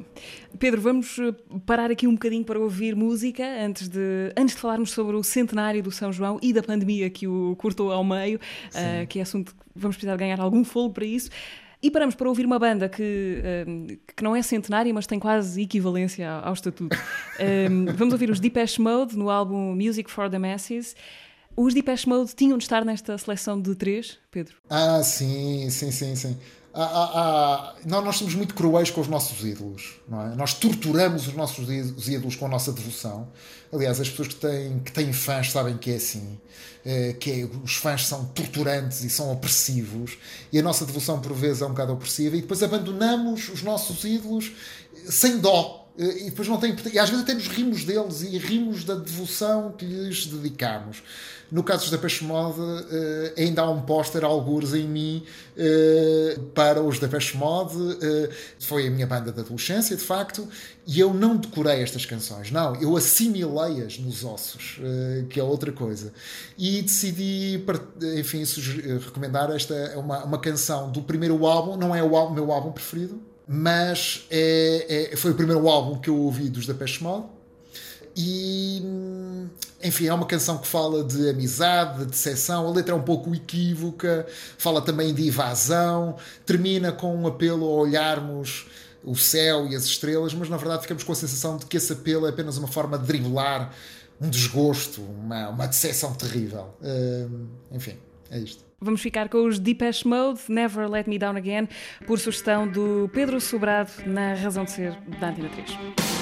[0.58, 1.34] Pedro, vamos eh,
[1.66, 5.84] parar aqui um bocadinho para ouvir música antes de, antes de falarmos sobre o centenário
[5.84, 9.54] do São João e da pandemia que o cortou ao meio, uh, que é assunto
[9.54, 11.30] que vamos precisar ganhar algum fogo para isso.
[11.84, 15.62] E paramos para ouvir uma banda que, uh, que não é centenária, mas tem quase
[15.62, 16.96] equivalência ao, ao estatuto.
[16.96, 20.96] uh, vamos ouvir os Depeche Mode no álbum Music for the Masses.
[21.58, 24.56] Os Depeche Mode tinham de estar nesta seleção de três, Pedro?
[24.70, 26.38] Ah, sim, sim, sim, sim
[26.74, 30.36] há, há, nós, somos muito cruéis com os nossos ídolos, não é?
[30.36, 31.68] Nós torturamos os nossos
[32.08, 33.28] ídolos com a nossa devoção.
[33.74, 36.40] Aliás, as pessoas que têm, que têm fãs sabem que é assim.
[36.84, 40.18] É, que é, os fãs são torturantes e são opressivos
[40.52, 44.04] e a nossa devoção por vezes é um bocado opressiva e depois abandonamos os nossos
[44.04, 44.52] ídolos
[45.08, 48.84] sem dó e depois não tem e às vezes até nos rimos deles e rimos
[48.84, 51.04] da devoção que lhes dedicamos
[51.52, 55.24] no caso da Depeche Mode, uh, ainda há um póster, algures em mim,
[55.58, 57.76] uh, para os Depeche Mode.
[57.76, 60.48] Uh, foi a minha banda de adolescência, de facto,
[60.88, 64.80] e eu não decorei estas canções, não, eu assimilei-as nos ossos,
[65.30, 66.14] que é outra coisa.
[66.58, 67.64] E decidi,
[68.18, 68.44] enfim,
[69.04, 72.72] recomendar esta, é uma, uma canção do primeiro álbum, não é o álbum, meu álbum
[72.72, 73.22] preferido,
[73.54, 77.26] mas é, é, foi o primeiro álbum que eu ouvi dos Depeche Mode
[78.16, 78.82] e
[79.84, 82.66] enfim, é uma canção que fala de amizade, de decepção.
[82.66, 84.26] A letra é um pouco equívoca,
[84.58, 88.68] fala também de evasão, termina com um apelo a olharmos
[89.04, 91.92] o céu e as estrelas, mas na verdade ficamos com a sensação de que esse
[91.92, 93.74] apelo é apenas uma forma de driblar
[94.22, 96.74] um desgosto, uma, uma decepção terrível.
[96.80, 97.98] Uh, enfim,
[98.30, 98.71] é isto.
[98.84, 101.68] Vamos ficar com os Depeche Mode, Never Let Me Down Again,
[102.08, 106.21] por sugestão do Pedro Sobrado, na Razão de Ser da Antena 3.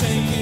[0.00, 0.39] take it.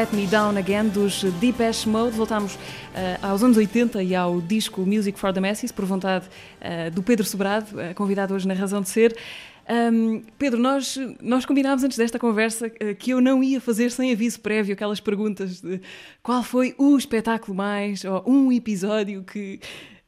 [0.00, 2.16] Let Me Down Again dos Depeche Mode.
[2.16, 2.58] Voltámos uh,
[3.20, 7.26] aos anos 80 e ao disco Music for the Masses, por vontade uh, do Pedro
[7.26, 9.14] Sobrado, uh, convidado hoje na Razão de Ser.
[9.68, 14.40] Um, Pedro, nós, nós combinámos antes desta conversa que eu não ia fazer sem aviso
[14.40, 15.82] prévio aquelas perguntas de
[16.22, 19.60] qual foi o espetáculo mais, ou um episódio que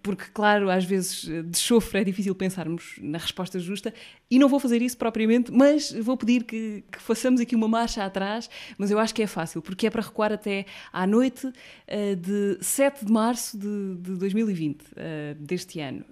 [0.03, 3.95] porque, claro, às vezes eh, de chofre é difícil pensarmos na resposta justa,
[4.31, 8.05] e não vou fazer isso propriamente, mas vou pedir que, que façamos aqui uma marcha
[8.05, 12.17] atrás, mas eu acho que é fácil, porque é para recuar até à noite uh,
[12.17, 16.05] de 7 de março de, de 2020, uh, eh, deste ano.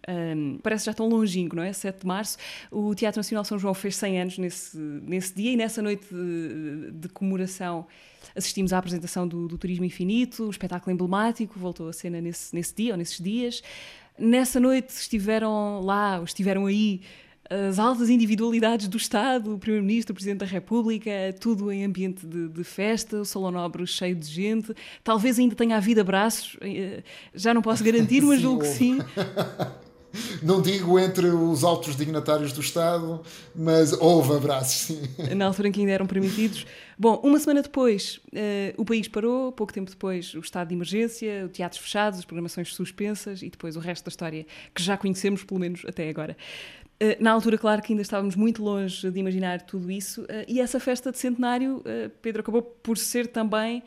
[0.63, 1.73] Parece já tão longínquo, não é?
[1.73, 2.37] 7 de março.
[2.71, 6.91] O Teatro Nacional São João fez 100 anos nesse, nesse dia, e nessa noite de,
[6.93, 7.87] de comemoração
[8.35, 12.75] assistimos à apresentação do, do Turismo Infinito, o espetáculo emblemático, voltou a cena nesse, nesse
[12.75, 13.63] dia ou nesses dias.
[14.19, 17.01] Nessa noite estiveram lá, estiveram aí
[17.51, 22.49] as altas individualidades do Estado, o Primeiro-Ministro, o Presidente da República, tudo em ambiente de,
[22.49, 24.73] de, festa, o Salão Nobre cheio de gente.
[25.03, 27.03] Talvez ainda tenha havido abraços, eh,
[27.35, 28.99] já não posso garantir, mas julgo que sim.
[30.43, 33.21] Não digo entre os altos dignatários do Estado,
[33.55, 35.03] mas houve abraços, sim.
[35.37, 36.67] Na altura em que ainda eram permitidos.
[36.99, 41.47] Bom, uma semana depois, uh, o país parou, pouco tempo depois, o estado de emergência,
[41.47, 45.45] os teatros fechados, as programações suspensas e depois o resto da história que já conhecemos,
[45.45, 46.37] pelo menos até agora.
[47.03, 50.61] Uh, na altura, claro que ainda estávamos muito longe de imaginar tudo isso, uh, e
[50.61, 51.83] essa festa de centenário,
[52.21, 53.83] Pedro, acabou por ser também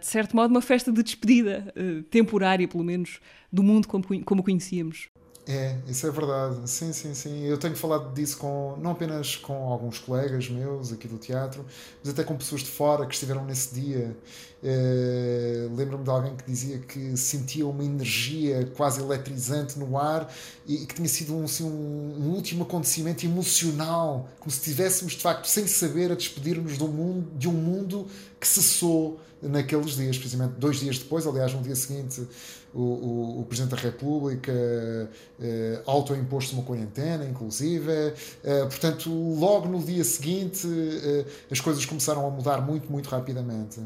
[0.00, 1.72] de certo modo, uma festa de despedida,
[2.10, 3.20] temporária, pelo menos,
[3.52, 5.08] do mundo como, como conhecíamos.
[5.50, 6.68] É, isso é verdade.
[6.68, 7.44] Sim, sim, sim.
[7.46, 11.64] Eu tenho falado disso com não apenas com alguns colegas meus aqui do teatro,
[12.04, 14.14] mas até com pessoas de fora que estiveram nesse dia.
[14.62, 20.30] É, Lembro-me de alguém que dizia que sentia uma energia quase eletrizante no ar
[20.66, 25.22] e, que tinha sido um, assim, um, um, último acontecimento emocional, como se estivéssemos de
[25.22, 28.06] facto, sem saber, a despedir-nos do mundo, de um mundo
[28.38, 32.26] que cessou naqueles dias, precisamente dois dias depois, aliás, no dia seguinte
[32.74, 34.52] o, o, o Presidente da República
[35.40, 37.90] eh, autoimposto uma quarentena, inclusive.
[38.44, 43.80] Eh, portanto, logo no dia seguinte eh, as coisas começaram a mudar muito, muito rapidamente.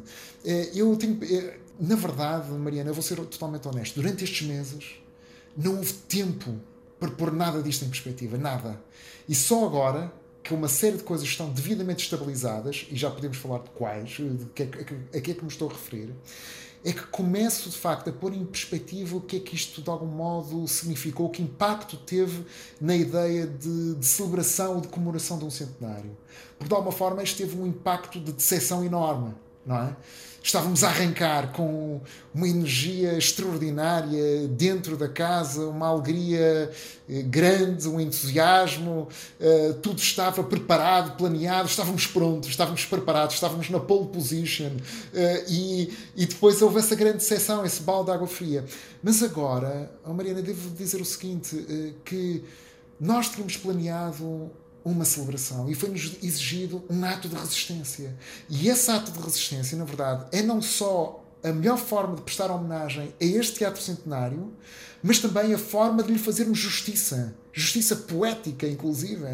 [0.75, 1.19] Eu tenho.
[1.81, 5.03] Na verdade, Mariana, eu vou ser totalmente honesto, durante estes meses
[5.57, 6.55] não houve tempo
[6.99, 8.81] para pôr nada disto em perspectiva, nada.
[9.29, 13.61] E só agora que uma série de coisas estão devidamente estabilizadas, e já podemos falar
[13.61, 16.13] de quais, de que, a que é que me estou a referir,
[16.85, 19.89] é que começo de facto a pôr em perspectiva o que é que isto de
[19.89, 22.45] algum modo significou, que impacto teve
[22.81, 26.17] na ideia de, de celebração ou de comemoração de um centenário.
[26.59, 29.33] Porque de alguma forma isto teve um impacto de decepção enorme,
[29.65, 29.97] não é?
[30.43, 32.01] Estávamos a arrancar com
[32.35, 36.69] uma energia extraordinária dentro da casa, uma alegria
[37.09, 43.79] eh, grande, um entusiasmo, eh, tudo estava preparado, planeado, estávamos prontos, estávamos preparados, estávamos na
[43.79, 44.73] pole position
[45.15, 48.65] eh, e, e depois houve essa grande decepção, esse balde de água fria.
[49.01, 52.43] Mas agora, oh Mariana, devo dizer o seguinte: que
[52.99, 54.51] nós tínhamos planeado
[54.85, 58.15] uma celebração e foi-nos exigido um ato de resistência.
[58.49, 62.51] E esse ato de resistência, na verdade, é não só a melhor forma de prestar
[62.51, 64.53] homenagem a este teatro centenário,
[65.03, 69.27] mas também a forma de lhe fazermos justiça justiça poética, inclusive.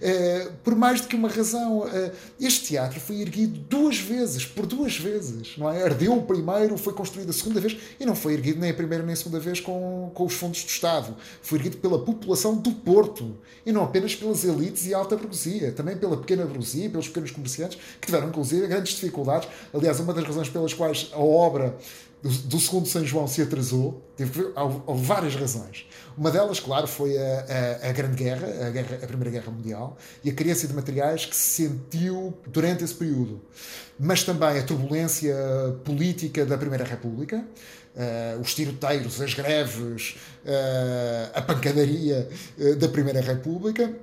[0.00, 1.88] É, por mais do que uma razão.
[1.88, 5.56] É, este teatro foi erguido duas vezes, por duas vezes.
[5.56, 5.84] Não é?
[5.84, 9.04] Ardeu o primeiro, foi construído a segunda vez, e não foi erguido nem a primeira
[9.04, 11.16] nem a segunda vez com, com os fundos do Estado.
[11.40, 15.96] Foi erguido pela população do Porto, e não apenas pelas elites e alta burguesia, também
[15.96, 19.48] pela pequena burguesia, pelos pequenos comerciantes, que tiveram, inclusive, grandes dificuldades.
[19.72, 21.76] Aliás, uma das razões pelas quais a obra
[22.24, 24.50] do, do segundo São João se atrasou, teve,
[24.86, 25.86] houve várias razões.
[26.16, 29.98] Uma delas, claro, foi a, a, a Grande Guerra, a, guerra, a Primeira Guerra Mundial,
[30.24, 33.42] e a carência de materiais que se sentiu durante esse período.
[34.00, 35.36] Mas também a turbulência
[35.84, 37.44] política da Primeira República,
[37.94, 43.94] Uh, os tiroteiros, as greves, uh, a pancadaria uh, da Primeira República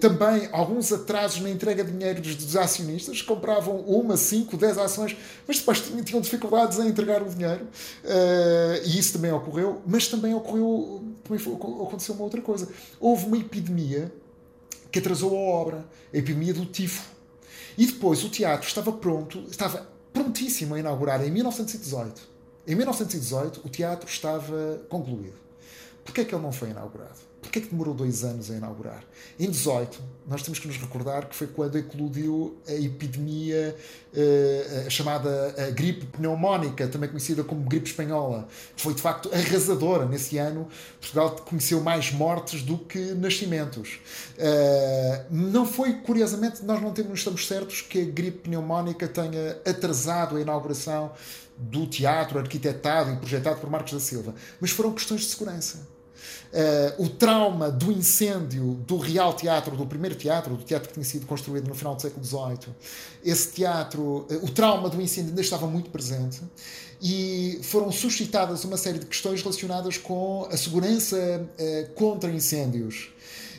[0.00, 5.58] também alguns atrasos na entrega de dinheiro dos acionistas, compravam uma, cinco, dez ações, mas
[5.58, 11.04] depois tinham dificuldades em entregar o dinheiro, uh, e isso também ocorreu, mas também ocorreu,
[11.22, 12.68] também foi, aconteceu uma outra coisa.
[12.98, 14.12] Houve uma epidemia
[14.90, 17.08] que atrasou a obra, a epidemia do tifo.
[17.78, 22.28] E depois o teatro estava pronto, estava prontíssimo a inaugurar em 1918.
[22.66, 25.49] Em 1918 o teatro estava concluído.
[26.04, 27.30] Porquê é que ele não foi inaugurado?
[27.40, 29.02] Porquê é que demorou dois anos a inaugurar?
[29.38, 33.74] Em 18, nós temos que nos recordar que foi quando eclodiu a epidemia
[34.12, 38.46] uh, a chamada a gripe pneumónica, também conhecida como gripe espanhola.
[38.76, 40.04] Foi de facto arrasadora.
[40.04, 40.68] Nesse ano,
[41.00, 44.00] Portugal conheceu mais mortes do que nascimentos.
[44.36, 49.58] Uh, não foi, curiosamente, nós não, temos, não estamos certos que a gripe pneumónica tenha
[49.64, 51.10] atrasado a inauguração
[51.60, 55.88] do teatro arquitetado e projetado por Marcos da Silva, mas foram questões de segurança.
[56.52, 61.04] Uh, o trauma do incêndio do Real Teatro, do primeiro teatro, do teatro que tinha
[61.04, 62.74] sido construído no final do século XVIII,
[63.24, 66.42] esse teatro, uh, o trauma do incêndio ainda estava muito presente
[67.00, 73.10] e foram suscitadas uma série de questões relacionadas com a segurança uh, contra incêndios.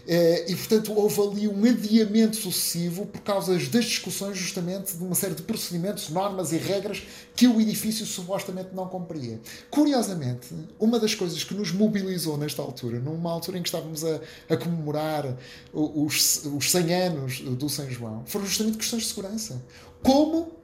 [0.08, 5.16] Eh, e, portanto, houve ali um adiamento sucessivo por causa das discussões, justamente, de uma
[5.16, 7.04] série de procedimentos, normas e regras
[7.36, 9.40] que o edifício supostamente não cumpria.
[9.70, 10.48] Curiosamente,
[10.80, 14.58] uma das coisas que nos mobilizou nesta altura, numa altura em que estávamos a, a
[14.58, 15.38] comemorar
[15.74, 19.62] os, os 100 anos do São João, foram justamente questões de segurança.
[20.02, 20.62] Como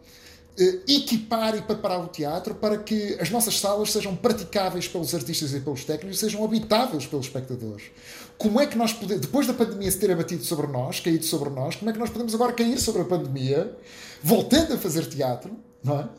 [0.59, 5.53] eh, equipar e preparar o teatro para que as nossas salas sejam praticáveis pelos artistas
[5.53, 7.91] e pelos técnicos, sejam habitáveis pelos espectadores.
[8.37, 11.49] Como é que nós podemos, depois da pandemia se ter abatido sobre nós, caído sobre
[11.49, 13.75] nós, como é que nós podemos agora cair sobre a pandemia,
[14.23, 15.51] voltando a fazer teatro,
[15.83, 16.09] não é?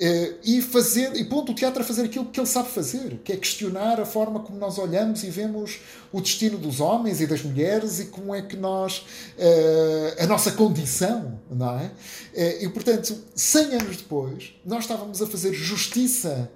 [0.00, 3.32] Eh, e, fazer, e pondo o teatro a fazer aquilo que ele sabe fazer, que
[3.32, 5.80] é questionar a forma como nós olhamos e vemos
[6.12, 9.06] o destino dos homens e das mulheres e como é que nós,
[9.38, 11.90] eh, a nossa condição, não é?
[12.34, 16.50] Eh, e portanto, 100 anos depois, nós estávamos a fazer justiça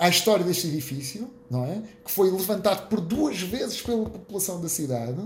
[0.00, 1.82] à história deste edifício, não é?
[2.02, 5.20] Que foi levantado por duas vezes pela população da cidade,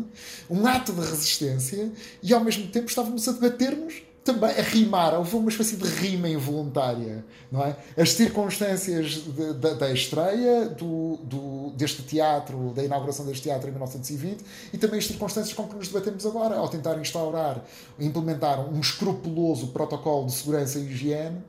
[0.51, 5.37] um ato de resistência, e ao mesmo tempo estávamos a debater-nos também a rimar, houve
[5.37, 7.77] uma espécie de rima involuntária, não é?
[7.97, 13.73] As circunstâncias de, de, da estreia do, do, deste teatro, da inauguração deste teatro em
[13.73, 17.63] 1920 e também as circunstâncias com que nos debatemos agora, ao tentar instaurar,
[18.01, 21.43] implementar um escrupuloso protocolo de segurança e higiene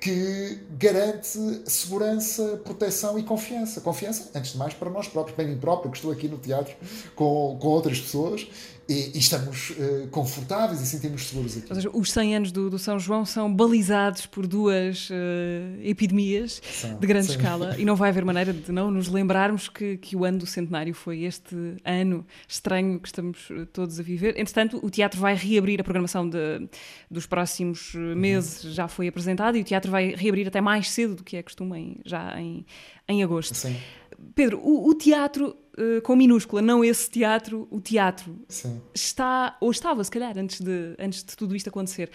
[0.00, 1.28] que garante
[1.66, 3.80] segurança, proteção e confiança.
[3.82, 6.74] Confiança, antes de mais, para nós próprios, para mim próprio, que estou aqui no teatro
[7.14, 8.48] com, com outras pessoas
[8.90, 11.66] e, e estamos uh, confortáveis e sentimos seguros aqui.
[11.68, 15.14] Ou seja, os 100 anos do, do São João são balizados por duas uh,
[15.80, 17.36] epidemias são, de grande sim.
[17.36, 20.46] escala e não vai haver maneira de não nos lembrarmos que, que o ano do
[20.46, 24.30] centenário foi este ano estranho que estamos eh, todos a viver.
[24.36, 26.68] Entretanto, o teatro vai reabrir a programação de,
[27.08, 28.72] dos próximos meses, uhum.
[28.72, 31.78] já foi apresentado, e o teatro vai reabrir até mais cedo do que é costume,
[31.78, 32.66] em, já em,
[33.08, 33.54] em agosto.
[33.54, 33.76] Sim.
[34.34, 38.80] Pedro, o, o teatro uh, com minúscula, não esse teatro, o teatro, Sim.
[38.94, 42.10] está, ou estava, se calhar, antes de, antes de tudo isto acontecer,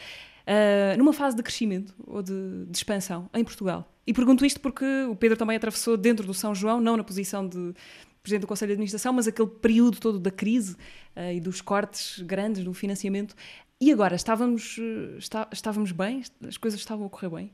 [0.46, 3.92] uh, numa fase de crescimento ou de, de, expansão em Portugal.
[4.06, 7.48] E pergunto isto porque o Pedro também atravessou dentro do São João, não na posição
[7.48, 7.74] de
[8.22, 10.74] Presidente do Conselho de Administração, mas aquele período todo da crise
[11.16, 13.36] uh, e dos cortes grandes do financiamento.
[13.82, 14.80] E agora, estávamos,
[15.18, 16.24] está, estávamos bem?
[16.48, 17.52] As coisas estavam a correr bem?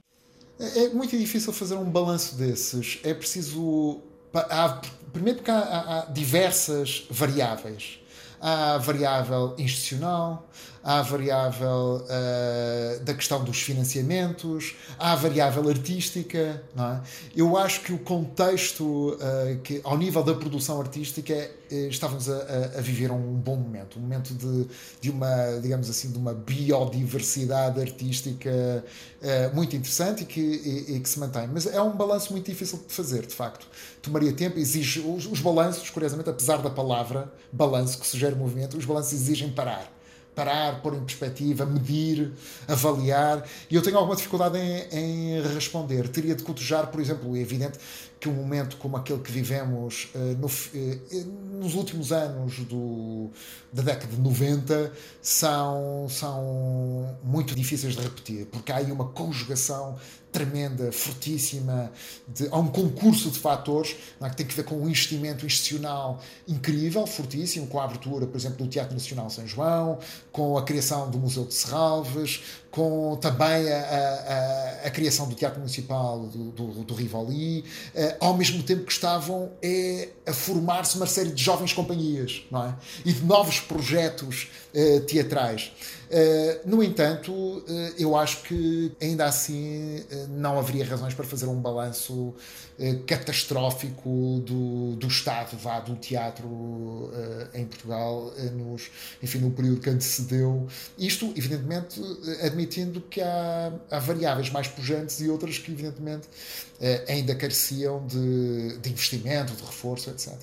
[0.59, 2.99] É, é muito difícil fazer um balanço desses.
[3.03, 4.03] É preciso
[4.33, 4.81] há,
[5.11, 7.99] primeiro porque há, há, diversas variáveis.
[8.39, 10.49] Há a variável institucional,
[10.83, 16.61] há a variável uh, da questão dos financiamentos, há a variável artística.
[16.75, 17.01] Não é?
[17.35, 22.77] Eu acho que o contexto, uh, que, ao nível da produção artística, uh, estávamos a,
[22.77, 24.67] a, viver um bom momento um momento de,
[24.99, 28.51] de uma, digamos assim, de uma biodiversidade artística
[29.53, 31.47] muito interessante e que, e, e que se mantém.
[31.47, 33.67] Mas é um balanço muito difícil de fazer, de facto.
[34.01, 34.99] Tomaria tempo, exige.
[34.99, 39.91] Os, os balanços, curiosamente, apesar da palavra balanço que sugere movimento, os balanços exigem parar
[40.35, 42.31] parar, pôr em perspectiva, medir,
[42.67, 43.45] avaliar.
[43.69, 46.07] E eu tenho alguma dificuldade em, em responder.
[46.09, 47.77] Teria de cotejar, por exemplo, é evidente
[48.19, 53.31] que um momento como aquele que vivemos uh, no, uh, nos últimos anos do,
[53.73, 59.97] da década de 90 são, são muito difíceis de repetir, porque há aí uma conjugação
[60.31, 61.91] tremenda, fortíssima,
[62.27, 66.21] de, há um concurso de fatores é, que tem que ver com um investimento institucional
[66.47, 69.99] incrível, fortíssimo, com a abertura, por exemplo, do Teatro Nacional São João,
[70.31, 75.59] com a criação do Museu de Serralves, com também a, a, a criação do Teatro
[75.59, 77.65] Municipal do, do, do Rivoli, uh,
[78.21, 82.75] ao mesmo tempo que estavam é, a formar-se uma série de jovens companhias não é?
[83.05, 85.71] e de novos projetos uh, teatrais.
[86.11, 87.63] Uh, no entanto, uh,
[87.97, 92.33] eu acho que ainda assim uh, não haveria razões para fazer um balanço
[93.05, 97.11] catastrófico do, do estado vá, do teatro
[97.53, 98.89] em Portugal nos,
[99.21, 100.67] enfim, no período que antecedeu.
[100.97, 102.01] Isto, evidentemente,
[102.43, 106.27] admitindo que há, há variáveis mais pujantes e outras que, evidentemente,
[107.07, 110.33] ainda careciam de, de investimento, de reforço, etc.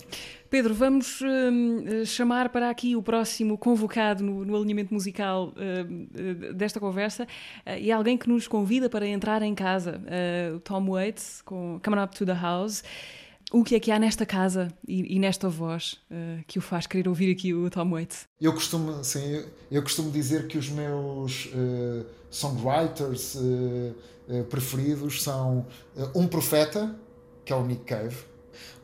[0.51, 6.81] Pedro, vamos uh, chamar para aqui o próximo convocado no, no alinhamento musical uh, desta
[6.81, 10.01] conversa uh, e alguém que nos convida para entrar em casa,
[10.55, 12.83] o Tom Waits, com Coming Up to the House.
[13.53, 15.99] O que é que há nesta casa e, e nesta voz
[16.47, 18.29] que o faz querer ouvir aqui o Tom Waits?
[18.39, 21.49] Eu costumo, sim, eu costumo dizer que os meus
[22.31, 23.39] songwriters
[24.51, 25.67] preferidos são
[26.15, 26.95] um profeta,
[27.43, 28.17] que é o Nick Cave,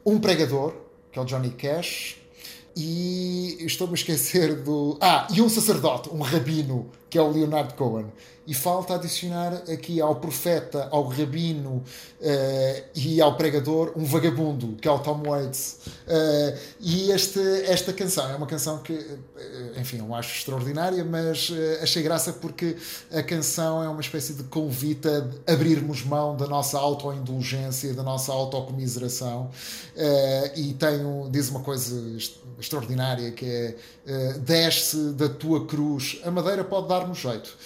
[0.05, 0.84] um pregador,
[1.15, 2.17] que é o Johnny Cash,
[2.77, 4.99] e estou-me a esquecer do.
[5.01, 8.07] Ah, e um sacerdote, um rabino, que é o Leonard Cohen
[8.47, 11.82] e falta adicionar aqui ao profeta, ao rabino
[12.20, 15.78] uh, e ao pregador um vagabundo, que é o Tom Waits.
[16.07, 21.49] Uh, e este, esta canção é uma canção que, eh, enfim, eu acho extraordinária, mas
[21.49, 22.76] uh, achei graça porque
[23.11, 28.32] a canção é uma espécie de convite a abrirmos mão da nossa autoindulgência, da nossa
[28.32, 29.51] autocomiseração.
[30.57, 31.95] e tem um, diz uma coisa
[32.59, 33.74] extraordinária que é
[34.40, 37.57] desce da tua cruz, a madeira pode dar-nos jeito.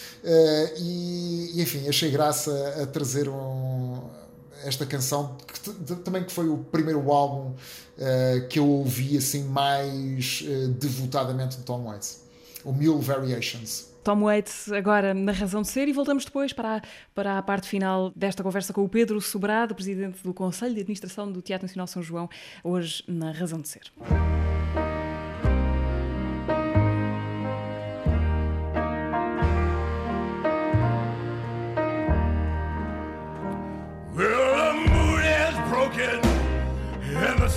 [0.77, 4.01] E, e, enfim, achei graça a trazer um,
[4.65, 10.45] esta canção, que também que foi o primeiro álbum uh, que eu ouvi assim mais
[10.47, 12.25] uh, devotadamente de Tom Waits,
[12.65, 13.89] o Mule Variations.
[14.03, 16.83] Tom Waits agora na razão de ser e voltamos depois para a,
[17.15, 21.31] para a parte final desta conversa com o Pedro Sobrado, presidente do Conselho de Administração
[21.31, 22.29] do Teatro Nacional São João,
[22.65, 23.93] hoje na razão de ser.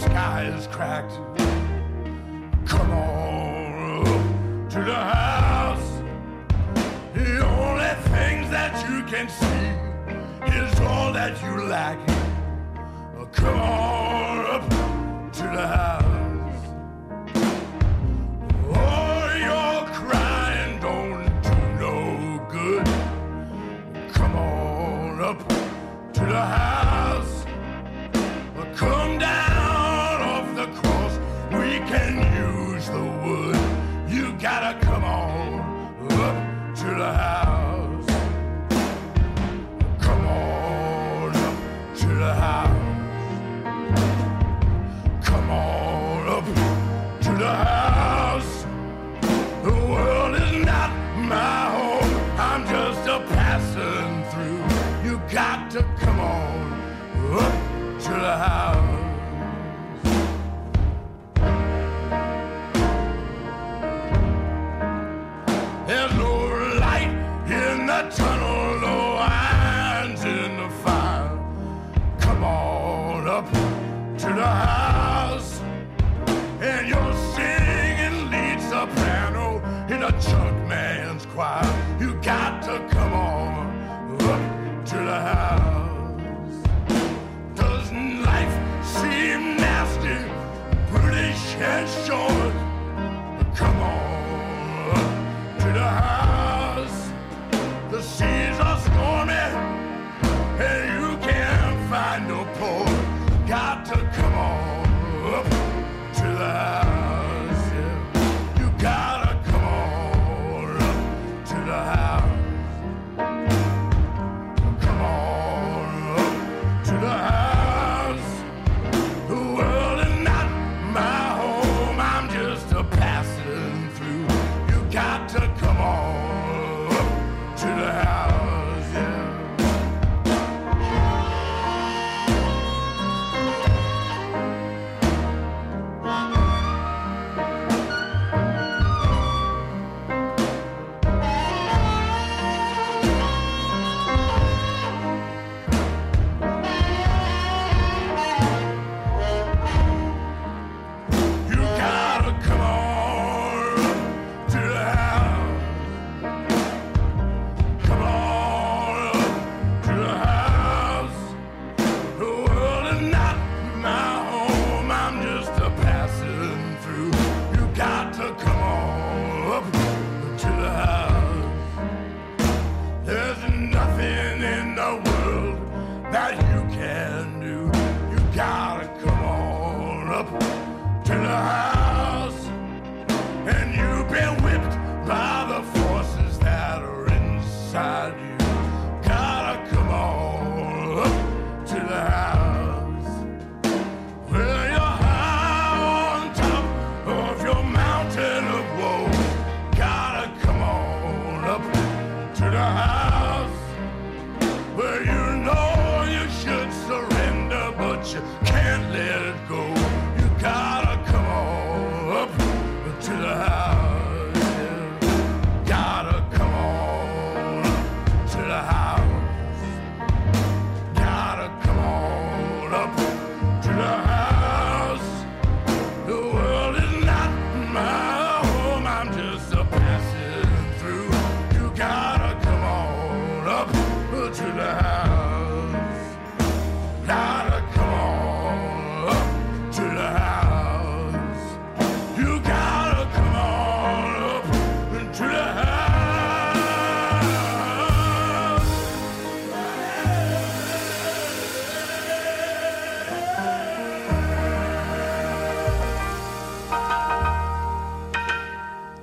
[0.02, 1.14] Sky is cracked.
[2.66, 5.90] Come on to the house.
[7.14, 9.64] The only things that you can see
[10.58, 12.00] is all that you lack.
[13.32, 14.70] Come on up
[15.34, 16.01] to the house.
[58.12, 58.61] To the house.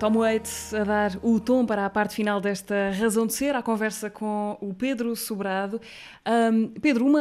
[0.09, 3.63] Tom Waits a dar o tom para a parte final desta razão de ser, à
[3.63, 5.79] conversa com o Pedro Sobrado.
[6.25, 7.21] Ahm, Pedro, uma,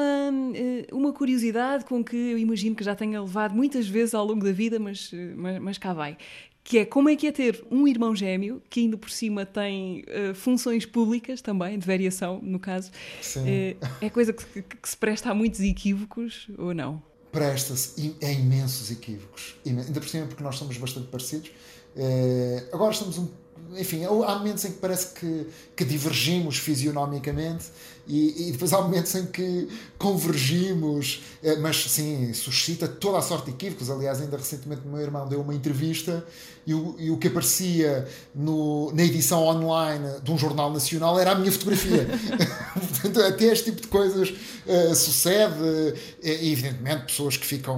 [0.55, 4.43] eh, uma curiosidade com que eu imagino que já tenha levado muitas vezes ao longo
[4.43, 6.17] da vida, mas, eh, mas, mas cá vai.
[6.63, 10.03] Que é como é que é ter um irmão gêmeo que ainda por cima tem
[10.07, 12.89] eh, funções públicas também, de variação, no caso.
[13.21, 13.43] Sim.
[13.47, 17.01] Eh, é coisa que, que- se presta a muitos equívocos ou não?
[17.29, 19.55] presta-se a imensos equívocos.
[19.63, 21.51] Ainda por cima porque nós somos bastante parecidos.
[21.97, 23.27] Eh, agora estamos um.
[23.75, 27.65] Enfim, há momentos em que parece que, que divergimos fisionomicamente
[28.07, 33.45] e, e depois há momentos em que convergimos, eh, mas sim, suscita toda a sorte
[33.45, 33.89] de equívocos.
[33.89, 36.25] Aliás, ainda recentemente o meu irmão deu uma entrevista
[36.65, 41.31] e o, e o que aparecia no, na edição online de um jornal nacional era
[41.31, 42.07] a minha fotografia.
[42.73, 44.33] Portanto, até este tipo de coisas
[44.67, 45.55] eh, sucede.
[46.21, 47.77] E, evidentemente, pessoas que ficam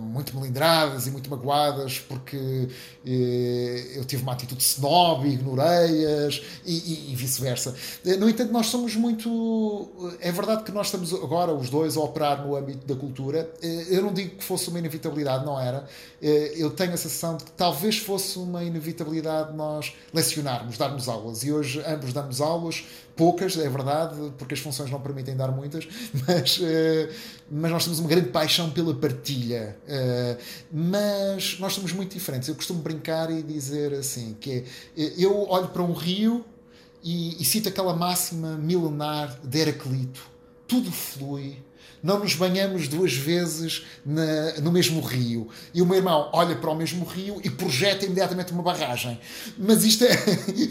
[0.00, 2.68] muito melindradas e muito magoadas porque
[3.06, 7.74] eh, eu tive uma atitude snob, ignorei-as e, e- e vice-versa.
[8.18, 9.63] No entanto, nós somos muito.
[10.20, 13.50] É verdade que nós estamos agora, os dois, a operar no âmbito da cultura.
[13.62, 15.86] Eh, Eu não digo que fosse uma inevitabilidade, não era.
[16.22, 21.42] Eh, Eu tenho a sensação de que talvez fosse uma inevitabilidade nós lecionarmos, darmos aulas.
[21.44, 22.84] E hoje ambos damos aulas,
[23.16, 25.86] poucas, é verdade, porque as funções não permitem dar muitas,
[26.26, 27.10] mas, eh,
[27.50, 29.76] mas nós temos uma grande paixão pela partilha.
[30.72, 32.48] Mas nós somos muito diferentes.
[32.48, 34.64] Eu costumo brincar e dizer assim: que
[34.96, 36.44] é, eu olho para um rio
[37.04, 40.22] e, e cito aquela máxima milenar de Heraclito:
[40.66, 41.58] tudo flui.
[42.02, 45.48] Não nos banhamos duas vezes na- no mesmo rio.
[45.72, 49.18] E o meu irmão olha para o mesmo rio e projeta imediatamente uma barragem.
[49.56, 50.10] Mas isto é,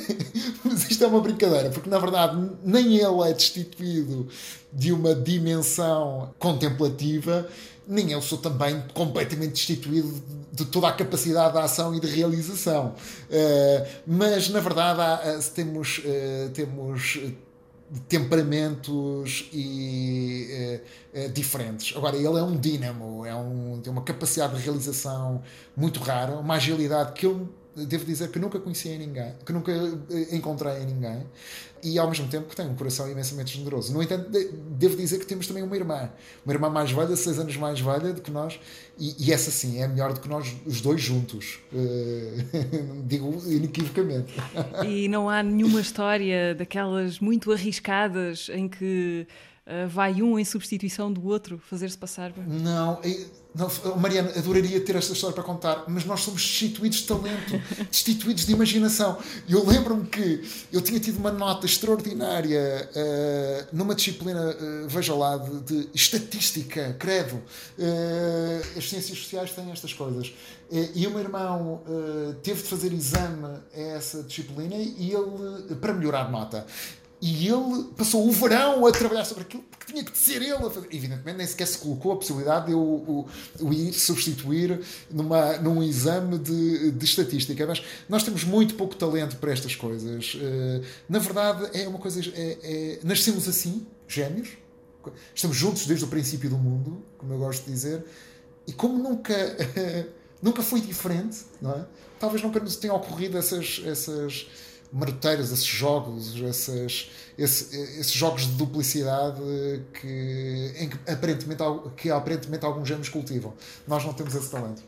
[0.64, 4.28] mas isto é uma brincadeira, porque na verdade nem ele é destituído
[4.72, 7.48] de uma dimensão contemplativa,
[7.88, 10.22] nem eu sou também completamente destituído
[10.52, 12.94] de toda a capacidade de ação e de realização.
[13.30, 17.32] Eh, mas na verdade há- há- temos, eh, temos eh,
[18.08, 20.82] temperamentos e eh,
[21.14, 21.96] eh, diferentes.
[21.96, 25.42] Agora, ele é um dínamo, é um, tem uma capacidade de realização
[25.76, 29.72] muito rara, uma agilidade que eu devo dizer que nunca conheci em ninguém, que nunca
[29.72, 31.24] eh, encontrei em ninguém,
[31.84, 33.92] e ao mesmo tempo que tem um coração imensamente generoso.
[33.94, 34.46] No entanto, de-
[34.78, 36.10] devo dizer que temos também uma irmã,
[36.46, 38.60] uma irmã mais velha, seis anos mais velha do que nós,
[38.98, 42.46] e, e essa sim é melhor do que nós os dois juntos, Eh,
[43.06, 44.34] digo inequivocamente.
[44.86, 49.28] E não há nenhuma história daquelas muito arriscadas em que
[49.66, 52.34] ah, vai um em substituição do outro fazer-se passar.
[52.38, 53.00] Não,
[53.56, 58.46] não, Mariana, adoraria ter esta história para contar, mas nós somos destituídos de talento, destituídos
[58.46, 59.18] de imaginação.
[59.48, 65.38] Eu lembro-me que eu tinha tido uma nota extraordinária eh, numa disciplina, eh, veja lá,
[65.38, 67.42] de, de estatística, credo.
[67.80, 70.34] Eh, as ciências sociais têm estas coisas.
[70.72, 75.76] Eh, e o meu irmão eh, teve de fazer exame a essa disciplina e ele,
[75.76, 76.66] para melhorar a nota.
[77.26, 80.70] E ele passou o verão a trabalhar sobre aquilo porque tinha que ser ele a
[80.70, 80.88] fazer.
[80.92, 83.26] Evidentemente, nem sequer se colocou a possibilidade de eu o,
[83.72, 87.66] ir substituir numa, num exame de, de estatística.
[87.66, 90.38] Mas nós temos muito pouco talento para estas coisas.
[90.38, 92.20] Eh, na verdade, é uma coisa.
[92.36, 94.50] É, é- nascemos assim, gêmeos.
[95.34, 98.04] Estamos juntos desde o princípio do mundo, como eu gosto de dizer.
[98.68, 99.34] E como nunca,
[100.44, 101.86] nunca foi diferente, não é?
[102.20, 103.82] Talvez nunca nos tenham ocorrido essas.
[103.86, 104.46] essas
[104.94, 109.42] maroteiras, esses jogos, essas, esse- esses jogos de duplicidade
[110.00, 111.64] que, em que, aparentemente,
[111.98, 113.54] que aparentemente alguns gêmeos cultivam.
[113.88, 114.84] Nós não temos esse talento.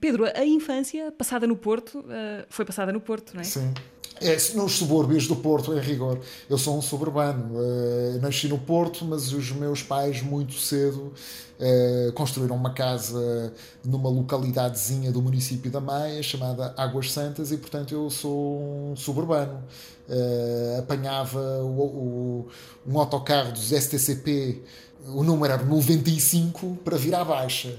[0.00, 3.44] Pedro, a infância passada no Porto ah, foi passada no Porto, não é?
[3.44, 3.72] Sim.
[4.20, 6.18] É, nos subúrbios do Porto, em rigor.
[6.48, 7.52] Eu sou um suburbano.
[7.60, 11.12] Eh, nasci no Porto, mas os meus pais, muito cedo,
[11.60, 13.52] eh, construíram uma casa
[13.84, 19.62] numa localidadezinha do município da Maia, chamada Águas Santas, e portanto eu sou um suburbano.
[20.08, 22.48] Eh, apanhava o- o-
[22.86, 24.62] um autocarro dos STCP
[25.06, 27.74] o número era 95 para vir à baixa.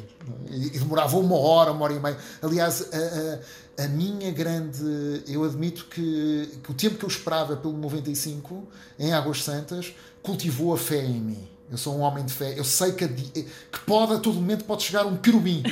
[0.49, 2.17] E, demorava uma hora, uma hora e meia.
[2.41, 5.23] Aliás, a, a, a minha grande.
[5.27, 8.67] Eu admito que, que o tempo que eu esperava pelo 95
[8.97, 9.93] em Águas Santas
[10.23, 11.47] cultivou a fé em mim.
[11.71, 12.57] Eu sou um homem de fé.
[12.57, 15.63] Eu sei que, que pode, a todo momento, pode chegar um querubim.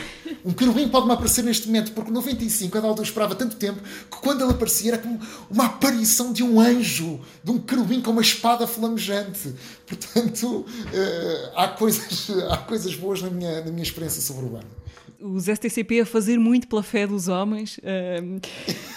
[0.45, 4.43] Um querubim pode-me aparecer neste momento, porque 95, a eu esperava tanto tempo, que quando
[4.43, 5.19] ele aparecia era como
[5.49, 9.55] uma aparição de um anjo, de um querubim com uma espada flamejante.
[9.87, 14.67] Portanto, uh, há, coisas, há coisas boas na minha, na minha experiência suburbana
[15.20, 17.78] os STCP a fazer muito pela fé dos homens.
[17.80, 18.39] Uh,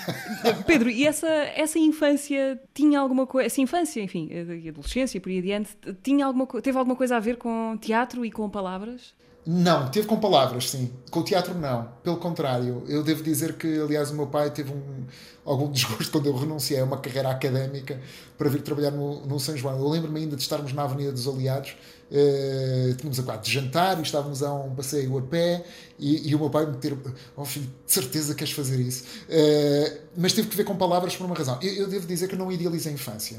[0.67, 5.39] Pedro, e essa, essa infância tinha alguma coisa, essa infância, enfim, e adolescência, por aí
[5.39, 5.71] adiante,
[6.03, 9.15] tinha alguma, teve alguma coisa a ver com teatro e com palavras?
[9.47, 10.93] Não, teve com palavras, sim.
[11.11, 11.89] Com o teatro, não.
[12.03, 15.05] Pelo contrário, eu devo dizer que, aliás, o meu pai teve um,
[15.45, 18.01] algum desgosto quando eu renunciei a uma carreira académica
[18.37, 19.79] para vir trabalhar no, no São João.
[19.79, 21.75] Eu lembro-me ainda de estarmos na Avenida dos Aliados
[22.11, 25.65] Uh, tínhamos acabado de jantar e estávamos a um passeio a pé
[25.97, 26.93] e, e o meu pai me ter
[27.37, 31.25] oh filho, de certeza queres fazer isso uh, mas teve que ver com palavras por
[31.25, 33.39] uma razão eu, eu, devo dizer que não idealizo a infância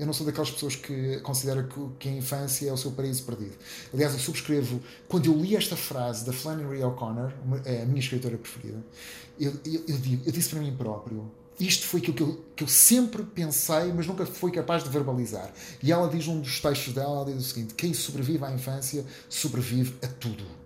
[0.00, 3.22] eu não sou daquelas pessoas que consideram que, que a infância é o seu paraíso
[3.22, 3.54] perdido
[3.92, 7.32] aliás eu subscrevo quando eu li esta frase da Flannery O'Connor
[7.64, 8.82] é a minha escritora preferida
[9.38, 11.30] eu, eu, eu, digo, eu disse para mim próprio
[11.60, 15.52] isto foi aquilo que eu, que eu sempre pensei, mas nunca fui capaz de verbalizar.
[15.82, 19.04] E ela diz um dos textos dela, ela diz o seguinte: quem sobrevive à infância
[19.28, 20.59] sobrevive a tudo.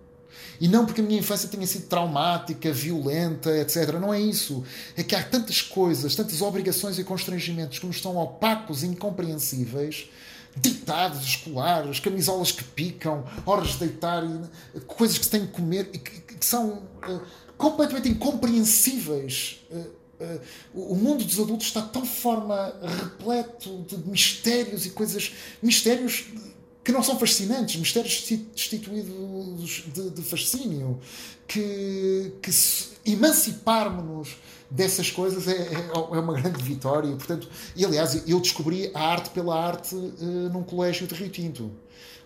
[0.59, 3.93] E não porque a minha infância tenha sido traumática, violenta, etc.
[3.99, 4.63] Não é isso.
[4.95, 10.09] É que há tantas coisas, tantas obrigações e constrangimentos que nos estão opacos e incompreensíveis
[10.57, 14.23] ditados escolares, camisolas que picam, horas de deitar,
[14.87, 17.21] coisas que se tem que comer e que, que são uh,
[17.57, 19.65] completamente incompreensíveis.
[19.69, 20.39] Uh, Uh,
[20.73, 26.27] o mundo dos adultos está de tal forma repleto de mistérios e coisas, mistérios
[26.85, 30.99] que não são fascinantes, mistérios destituídos de, de fascínio,
[31.47, 32.51] que, que
[33.03, 34.37] emanciparmos-nos
[34.69, 37.09] dessas coisas é, é, é, uma grande vitória.
[37.15, 41.71] Portanto, e aliás, eu descobri a arte pela arte uh, num colégio de Rio Tinto.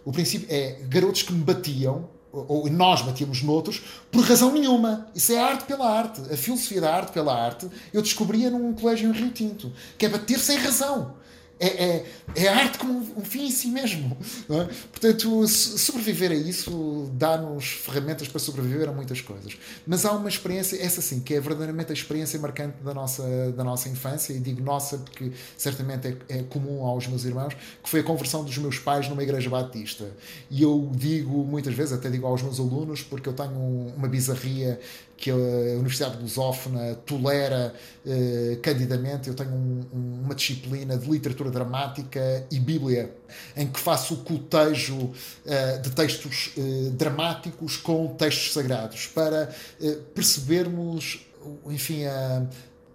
[0.03, 3.81] O princípio é garotos que me batiam ou nós batíamos noutros,
[4.11, 5.07] por razão nenhuma.
[5.15, 6.21] Isso é arte pela arte.
[6.31, 10.09] A filosofia da arte pela arte eu descobria num colégio em Rio Tinto, que é
[10.09, 11.15] bater sem razão
[11.59, 12.05] é, é,
[12.35, 14.17] é arte como um fim em si mesmo.
[14.49, 14.63] É?
[14.91, 19.57] Portanto, sobreviver a isso dá-nos ferramentas para sobreviver a muitas coisas.
[19.85, 23.63] Mas há uma experiência, essa sim, que é verdadeiramente a experiência marcante da nossa, da
[23.63, 27.53] nossa infância, e digo nossa porque certamente é, é comum aos meus irmãos,
[27.83, 30.09] que foi a conversão dos meus pais numa igreja batista.
[30.49, 34.79] E eu digo muitas vezes, até digo aos meus alunos, porque eu tenho uma bizarria
[35.19, 37.73] que a Universidade de Lusófona tolera
[38.05, 39.27] eh, candidamente.
[39.27, 43.13] Eu tenho um, um, uma disciplina de literatura dramática e Bíblia,
[43.55, 45.11] em que faço o cotejo
[45.45, 51.25] eh, de textos eh, dramáticos com textos sagrados, para eh, percebermos,
[51.65, 52.45] enfim, a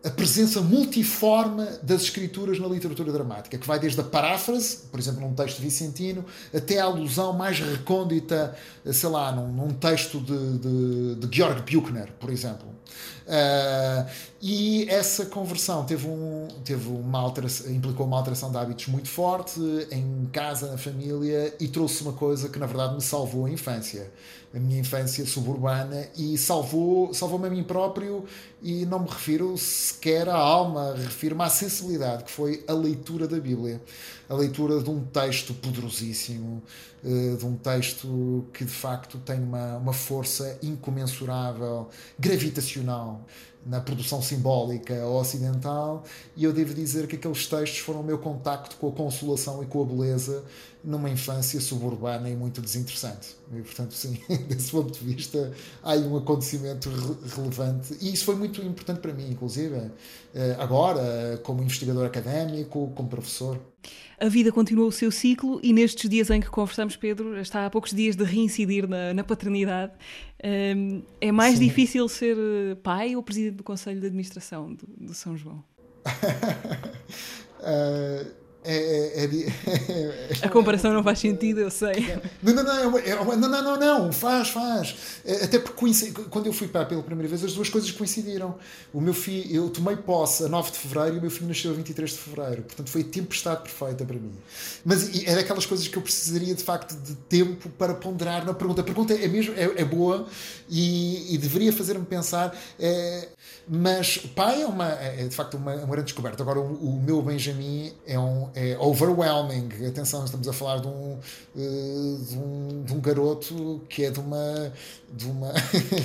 [0.04, 5.22] a presença multiforme das escrituras na literatura dramática, que vai desde a paráfrase, por exemplo,
[5.22, 6.24] num texto vicentino,
[6.54, 8.54] até a alusão mais recôndita,
[8.92, 12.74] sei lá, num, num texto de, de, de Georg Buchner, por exemplo.
[13.24, 14.06] Uh,
[14.42, 19.58] e essa conversão teve, um, teve uma alteração, implicou uma alteração de hábitos muito forte
[19.90, 24.12] em casa, na família, e trouxe uma coisa que na verdade me salvou a infância,
[24.54, 28.24] a minha infância suburbana, e salvou, salvou-me a mim próprio,
[28.62, 33.40] e não me refiro sequer à alma, refiro-me à sensibilidade, que foi a leitura da
[33.40, 33.82] Bíblia.
[34.28, 36.62] A leitura de um texto poderosíssimo,
[37.02, 41.88] uh, de um texto que de facto tem uma, uma força incomensurável,
[42.18, 43.26] gravitacional
[43.66, 46.04] na produção simbólica ocidental,
[46.36, 49.66] e eu devo dizer que aqueles textos foram o meu contacto com a consolação e
[49.66, 50.44] com a beleza
[50.84, 53.36] numa infância suburbana e muito desinteressante.
[53.52, 54.18] E, portanto, sim,
[54.48, 59.00] desse ponto de vista, há aí um acontecimento re relevante, e isso foi muito importante
[59.00, 59.90] para mim, inclusive,
[60.34, 63.58] eh, agora, como investigador académico, como professor.
[64.20, 67.70] A vida continua o seu ciclo e nestes dias em que conversamos, Pedro, está há
[67.70, 69.92] poucos dias de reincidir na, na paternidade.
[70.44, 71.64] Um, é mais Sim.
[71.66, 75.64] difícil ser eh, pai ou presidente do Conselho de Administração do, do São João?
[77.60, 78.34] uh,
[78.66, 82.18] É, é, é, a comparação não faz sentido, eu sei.
[82.42, 84.96] Não, não, não, é uma, não, não, não, não, faz, faz.
[85.42, 85.74] Até porque
[86.30, 88.54] quando eu fui para pela primeira vez, as duas coisas coincidiram.
[88.92, 91.72] O meu filho, eu tomei posse a 9 de fevereiro e o meu filho nasceu
[91.72, 92.62] a 23 de fevereiro.
[92.62, 94.32] Portanto, foi a tempestade perfeita para mim.
[94.82, 98.80] Mas é daquelas coisas que eu precisaria de facto de tempo para ponderar na pergunta.
[98.80, 100.26] A pergunta é mesmo é, é boa
[100.70, 102.56] e, e deveria fazer-me pensar.
[102.78, 103.28] É,
[103.68, 106.42] mas pai é, uma, é de facto uma, uma grande descoberta.
[106.42, 109.68] Agora, o, o meu Benjamin é um é overwhelming.
[109.86, 111.18] Atenção, estamos a falar de um,
[111.56, 114.72] eh, de um, de um garoto que é de uma.
[115.12, 115.52] De uma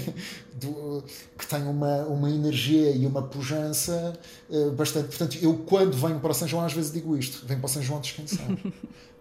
[0.60, 1.03] do-
[1.38, 4.14] que tem uma, uma energia e uma pujança
[4.51, 5.07] eh, bastante.
[5.07, 7.70] Portanto, eu quando venho para o São João, às vezes digo isto: venho para o
[7.70, 8.47] São João descansar.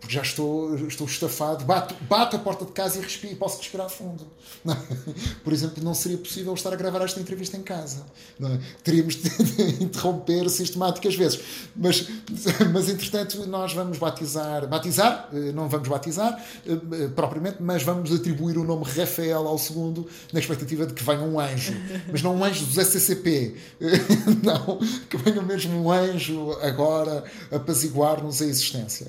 [0.01, 3.89] Porque já estou, estou estafado, bato, bato a porta de casa e respiro, posso respirar
[3.91, 4.24] fundo.
[4.64, 4.76] Não é?
[5.43, 8.07] Por exemplo, não seria possível estar a gravar esta entrevista em casa.
[8.39, 8.61] não é?
[8.84, 11.41] Teríamos de, de interromper sistemáticas vezes.
[11.74, 12.07] Mas,
[12.72, 18.57] mas, entretanto, nós vamos batizar, batizar, eh, não vamos batizar eh, propriamente, mas vamos atribuir
[18.57, 21.74] o nome Rafael ao segundo, na expectativa de que venha um anjo.
[22.11, 23.55] Mas não um anjo dos SCCP.
[24.43, 29.07] Não, que venha mesmo um anjo agora apaziguar-nos a existência.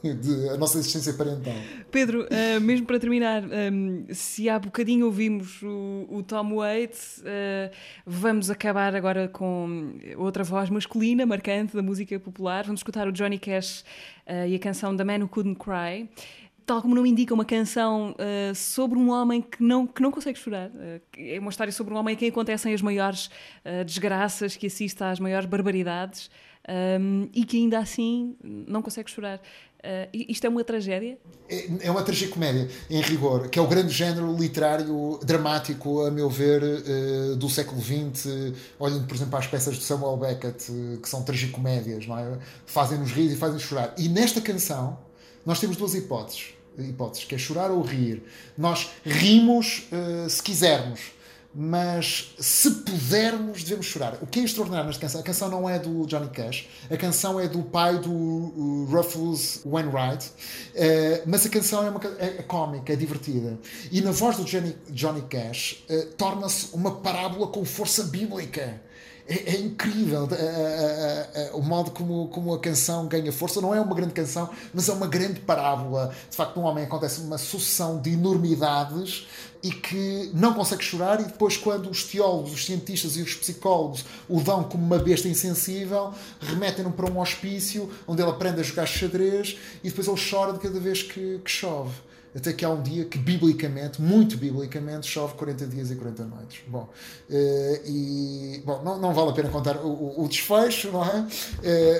[0.00, 1.54] De, a nossa existência parental.
[1.90, 7.74] Pedro, uh, mesmo para terminar, um, se há bocadinho ouvimos o, o Tom Waits, uh,
[8.06, 12.62] vamos acabar agora com outra voz masculina, marcante da música popular.
[12.62, 13.80] Vamos escutar o Johnny Cash
[14.24, 16.08] uh, e a canção The Man Who Couldn't Cry.
[16.68, 18.14] Tal como não indica uma canção
[18.54, 20.70] sobre um homem que não, que não consegue chorar.
[21.16, 23.30] é uma história sobre um homem a quem acontecem as maiores
[23.86, 26.28] desgraças, que assiste às maiores barbaridades.
[26.68, 29.40] Um, e que ainda assim não consegue chorar.
[29.78, 31.18] Uh, isto é uma tragédia?
[31.48, 36.28] É, é uma tragicomédia, em rigor, que é o grande género literário dramático, a meu
[36.28, 40.98] ver, uh, do século XX, olhando, por exemplo, para as peças de Samuel Beckett, uh,
[40.98, 42.38] que são tragicomédias, não é?
[42.66, 43.94] Fazem-nos rir e fazem chorar.
[43.96, 44.98] E nesta canção,
[45.46, 48.22] nós temos duas hipóteses, hipóteses que é chorar ou rir.
[48.56, 49.88] Nós rimos
[50.28, 51.00] se quisermos,
[51.54, 54.18] mas se pudermos, devemos chorar.
[54.22, 55.20] O que é extraordinário nesta canção?
[55.20, 59.62] A canção não é do Johnny Cash, a canção é do pai do uh, Ruffles
[59.64, 63.58] Wainwright, uh, mas a canção é, uma, é, cómica, é divertida.
[63.90, 68.80] E na voz do Johnny, Johnny Cash uh, torna-se uma parábola com força bíblica.
[69.28, 73.60] É, é, incrível uh, uh, uh, o modo como, como a canção ganha força.
[73.60, 76.14] Não é uma grande canção, mas é uma grande parábola.
[76.30, 79.26] De facto, num homem acontece uma sucessão de enormidades
[79.62, 84.04] e que não consegue chorar, e depois, quando os teólogos, os cientistas e os psicólogos
[84.28, 88.86] o dão como uma besta insensível, remetem-no para um hospício onde ele aprende a jogar
[88.86, 92.07] xadrez e depois ele chora de cada vez que, que chove.
[92.34, 96.60] Até que há um dia que, biblicamente, muito biblicamente, chove 40 dias e 40 noites.
[96.66, 96.88] Bom,
[97.30, 101.26] uh, e, bom não, não vale a pena contar o, o, desfecho, não é?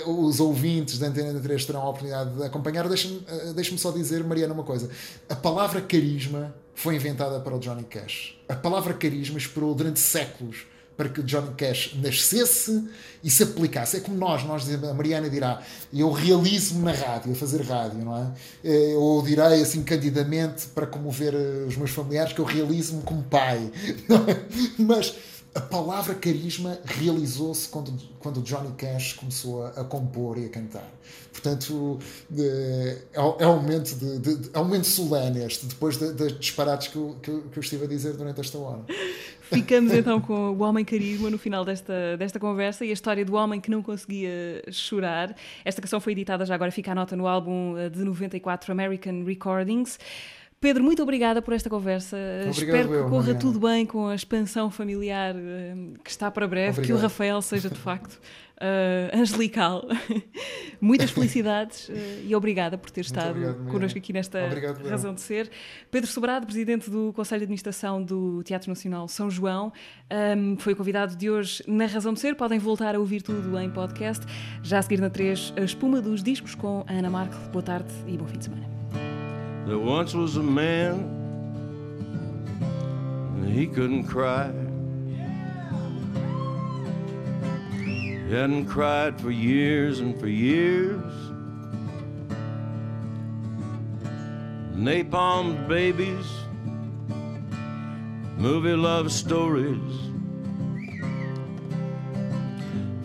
[0.04, 2.88] Uh, os ouvintes da Antena 3 terão a oportunidade de acompanhar.
[2.88, 4.90] Deixa-me uh, deixa só dizer, Mariana, uma coisa.
[5.28, 8.38] A palavra carisma foi inventada para o Johnny Cash.
[8.48, 10.66] A palavra carisma esperou durante séculos
[10.98, 12.88] para que Johnny Cash nascesse
[13.22, 13.98] e se aplicasse.
[13.98, 15.62] É como nós, nós dizemos, a Mariana dirá,
[15.94, 18.96] eu realizo-me na rádio, a fazer rádio, não é?
[18.96, 21.36] Ou direi assim candidamente para comover
[21.68, 23.70] os meus familiares que eu realizo-me como pai.
[24.28, 24.82] É?
[24.82, 25.14] Mas
[25.54, 30.88] a palavra carisma realizou-se quando, quando Johnny Cash começou a, a, compor e a cantar.
[31.32, 31.98] Portanto,
[32.36, 36.88] é, é um momento, de, de, é um momento solene este, depois das de disparates
[36.88, 38.84] que eu, que, eu, que eu estive a dizer durante esta hora.
[39.52, 43.34] Ficamos então com o Homem Carisma no final desta, desta conversa e a história do
[43.34, 45.34] homem que não conseguia chorar.
[45.64, 49.98] Esta canção foi editada já agora, fica a nota no álbum de 94 American Recordings.
[50.60, 52.16] Pedro, muito obrigada por esta conversa.
[52.16, 56.48] Obrigado, Espero que eu, corra tudo bem com a expansão familiar uh, que está para
[56.48, 56.86] breve, Obrigado.
[56.86, 58.20] que o Rafael seja de facto
[58.58, 59.84] uh, angelical.
[60.80, 61.92] Muitas felicidades uh,
[62.24, 65.50] e obrigada por ter estado obrigado, connosco aqui nesta Obrigado, razão de ser.
[65.90, 69.72] Pedro Sobrado, presidente do Conselho de Administração do Teatro Nacional São João,
[70.36, 72.34] um, foi o convidado de hoje na Razão de Ser.
[72.34, 74.24] Podem voltar a ouvir tudo em podcast.
[74.62, 77.38] Já a seguir na 3, a espuma dos discos com a Ana Markel.
[77.50, 78.68] Boa tarde e bom fim de semana.
[79.66, 81.04] There once was a man,
[83.36, 84.67] and he couldn't cry.
[88.28, 91.02] Hadn't cried for years and for years.
[94.74, 96.26] Napalm babies,
[98.36, 99.94] movie love stories,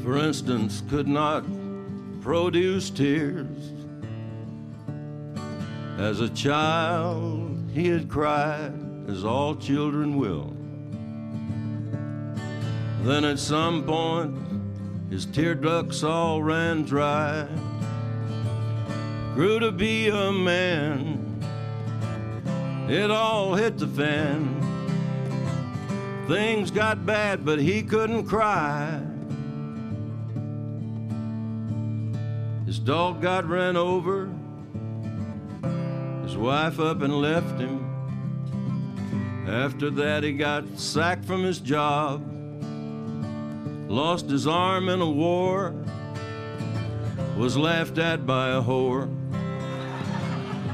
[0.03, 1.45] for instance, could not
[2.21, 3.71] produce tears.
[5.97, 8.73] As a child, he had cried,
[9.07, 10.53] as all children will.
[13.03, 14.42] Then at some point,
[15.13, 17.47] his tear ducts all ran dry.
[19.35, 21.39] Grew to be a man,
[22.89, 24.59] it all hit the fan.
[26.27, 28.99] Things got bad, but he couldn't cry.
[32.65, 34.31] His dog got ran over
[36.23, 37.85] his wife up and left him.
[39.47, 42.32] After that, he got sacked from his job,
[43.93, 45.71] lost his arm in a war,
[47.37, 49.07] was laughed at by a whore.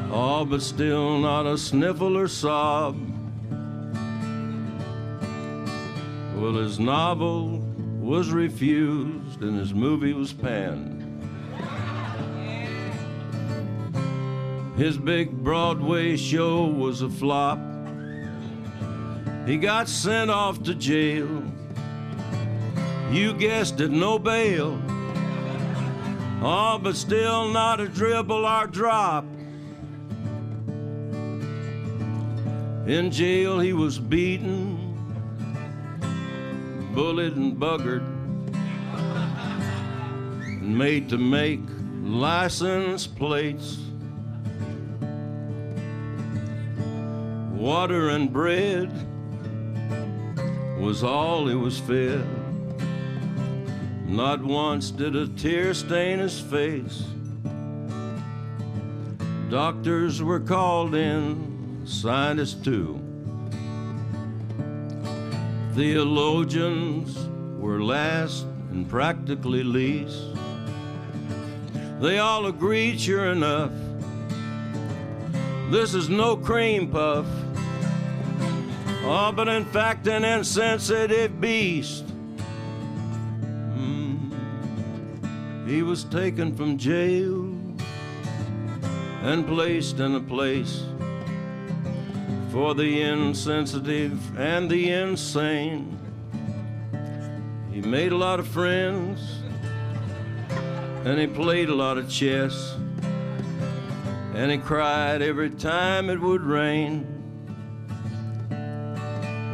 [0.09, 2.97] Oh, but still not a sniffle or sob.
[6.37, 7.57] Well, his novel
[7.99, 10.95] was refused and his movie was panned.
[14.77, 17.59] His big Broadway show was a flop.
[19.45, 21.43] He got sent off to jail.
[23.11, 24.79] You guessed it, no bail.
[26.41, 29.25] Oh, but still not a dribble or drop.
[32.85, 34.77] In jail, he was beaten,
[36.93, 38.05] bullied, and buggered,
[40.45, 41.61] and made to make
[42.03, 43.79] license plates.
[47.53, 48.91] Water and bread
[50.79, 52.38] was all he was fed.
[54.09, 57.03] Not once did a tear stain his face.
[59.51, 62.99] Doctors were called in, scientists too.
[65.75, 67.17] Theologians
[67.59, 70.33] were last and practically least.
[72.01, 73.71] They all agreed, sure enough,
[75.69, 77.27] this is no cream puff.
[79.03, 82.08] Oh, but in fact, an insensitive beast.
[85.69, 87.55] He was taken from jail
[89.21, 90.83] and placed in a place
[92.51, 95.95] for the insensitive and the insane.
[97.71, 99.21] He made a lot of friends
[101.05, 102.75] and he played a lot of chess
[104.33, 107.05] and he cried every time it would rain.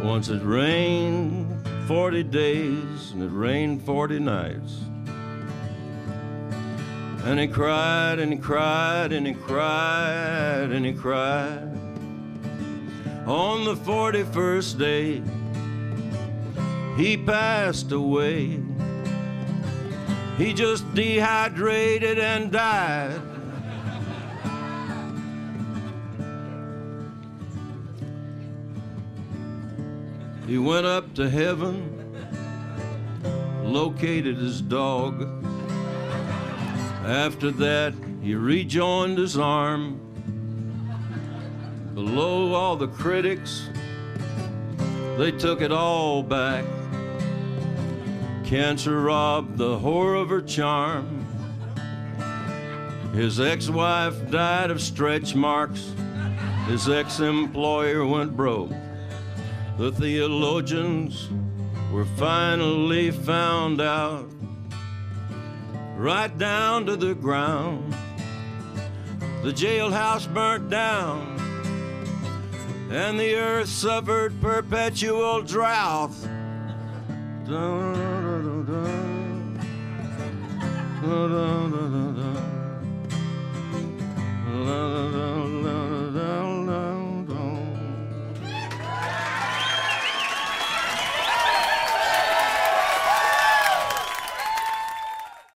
[0.02, 4.85] Once it rained 40 days and it rained 40 nights.
[7.26, 11.76] And he cried and he cried and he cried and he cried.
[13.26, 15.24] On the 41st day,
[16.96, 18.60] he passed away.
[20.38, 23.20] He just dehydrated and died.
[30.46, 31.90] He went up to heaven,
[33.64, 35.45] located his dog.
[37.06, 37.94] After that,
[38.24, 40.00] he rejoined his arm.
[41.94, 43.70] Below all the critics,
[45.16, 46.66] they took it all back.
[48.44, 51.28] Cancer robbed the whore of her charm.
[53.14, 55.94] His ex wife died of stretch marks.
[56.66, 58.72] His ex employer went broke.
[59.78, 61.30] The theologians
[61.92, 64.28] were finally found out,
[66.06, 67.92] right down to the ground.
[69.42, 71.40] The jailhouse burnt down,
[72.92, 76.12] and the earth suffered perpetual drought.